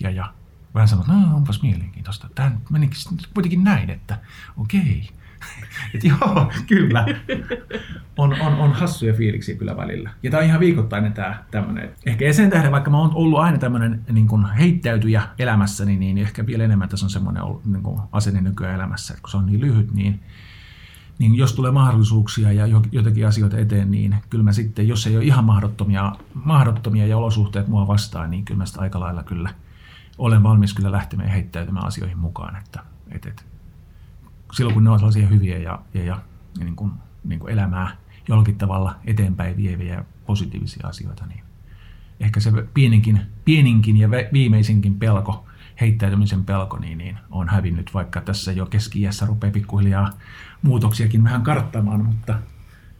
ja, 0.00 0.10
ja 0.10 0.32
vähän 0.74 0.88
sanon, 0.88 1.04
että 1.04 1.28
no, 1.28 1.36
onpas 1.36 1.62
mielenkiintoista. 1.62 2.28
Tämä 2.34 2.52
menikin 2.70 3.18
kuitenkin 3.34 3.64
näin, 3.64 3.90
että 3.90 4.18
okei. 4.56 5.08
että 5.94 6.06
joo, 6.06 6.52
kyllä. 6.66 7.06
On, 8.16 8.40
on, 8.40 8.54
on 8.54 8.72
hassuja 8.72 9.14
fiiliksiä 9.14 9.56
kyllä 9.56 9.76
välillä. 9.76 10.10
Ja 10.22 10.30
tämä 10.30 10.40
on 10.40 10.46
ihan 10.46 10.60
viikoittainen 10.60 11.12
tämä 11.12 11.44
tämmöinen. 11.50 11.90
Ehkä 12.06 12.32
sen 12.32 12.50
tähden, 12.50 12.72
vaikka 12.72 12.90
mä 12.90 12.98
oon 12.98 13.14
ollut 13.14 13.38
aina 13.38 13.58
tämmöinen 13.58 14.04
niin 14.12 14.28
kuin 14.28 14.46
heittäytyjä 14.46 15.22
elämässäni, 15.38 15.96
niin 15.96 16.18
ehkä 16.18 16.46
vielä 16.46 16.64
enemmän 16.64 16.88
tässä 16.88 17.06
on 17.06 17.10
semmoinen 17.10 17.42
niin 17.64 17.98
asenne 18.12 18.40
nykyään 18.40 18.74
elämässä, 18.74 19.14
että 19.14 19.22
kun 19.22 19.30
se 19.30 19.36
on 19.36 19.46
niin 19.46 19.60
lyhyt, 19.60 19.94
niin 19.94 20.20
niin 21.20 21.34
jos 21.34 21.52
tulee 21.52 21.70
mahdollisuuksia 21.70 22.52
ja 22.52 22.66
jotakin 22.92 23.26
asioita 23.26 23.58
eteen, 23.58 23.90
niin 23.90 24.16
kyllä 24.30 24.44
mä 24.44 24.52
sitten, 24.52 24.88
jos 24.88 25.06
ei 25.06 25.16
ole 25.16 25.24
ihan 25.24 25.44
mahdottomia, 25.44 26.12
mahdottomia 26.34 27.06
ja 27.06 27.16
olosuhteet 27.16 27.68
mua 27.68 27.86
vastaan, 27.86 28.30
niin 28.30 28.44
kyllä 28.44 28.58
mä 28.58 28.66
sitten 28.66 28.82
aika 28.82 29.00
lailla 29.00 29.22
kyllä 29.22 29.54
olen 30.18 30.42
valmis 30.42 30.74
kyllä 30.74 30.92
lähtemään 30.92 31.28
ja 31.28 31.32
heittäytymään 31.32 31.86
asioihin 31.86 32.18
mukaan. 32.18 32.56
Että, 32.56 32.80
et, 33.10 33.26
et, 33.26 33.44
silloin 34.52 34.74
kun 34.74 34.84
ne 34.84 34.90
ovat 34.90 35.00
sellaisia 35.00 35.28
hyviä 35.28 35.58
ja, 35.58 35.82
ja, 35.94 36.04
ja, 36.04 36.20
ja 36.58 36.64
niin 36.64 36.76
kuin, 36.76 36.92
niin 37.24 37.40
kuin 37.40 37.52
elämää 37.52 37.96
jollakin 38.28 38.58
tavalla 38.58 38.94
eteenpäin 39.04 39.56
vieviä 39.56 39.94
ja 39.94 40.04
positiivisia 40.26 40.88
asioita, 40.88 41.26
niin 41.26 41.44
ehkä 42.20 42.40
se 42.40 42.52
pieninkin, 42.74 43.20
pieninkin 43.44 43.96
ja 43.96 44.10
viimeisinkin 44.10 44.94
pelko, 44.94 45.46
heittäytymisen 45.80 46.44
pelko, 46.44 46.78
niin, 46.78 46.98
niin 46.98 47.18
on 47.30 47.48
hävinnyt, 47.48 47.94
vaikka 47.94 48.20
tässä 48.20 48.52
jo 48.52 48.66
keski 48.66 49.00
rupeaa 49.26 49.52
pikkuhiljaa 49.52 50.10
muutoksiakin 50.62 51.24
vähän 51.24 51.42
karttamaan, 51.42 52.04
mutta 52.04 52.38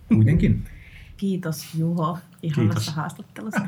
kuitenkin. 0.08 0.64
Kiitos 1.16 1.74
Juho 1.74 2.18
ihanasta 2.42 2.80
Kiitos. 2.80 2.96
haastattelusta. 2.96 3.60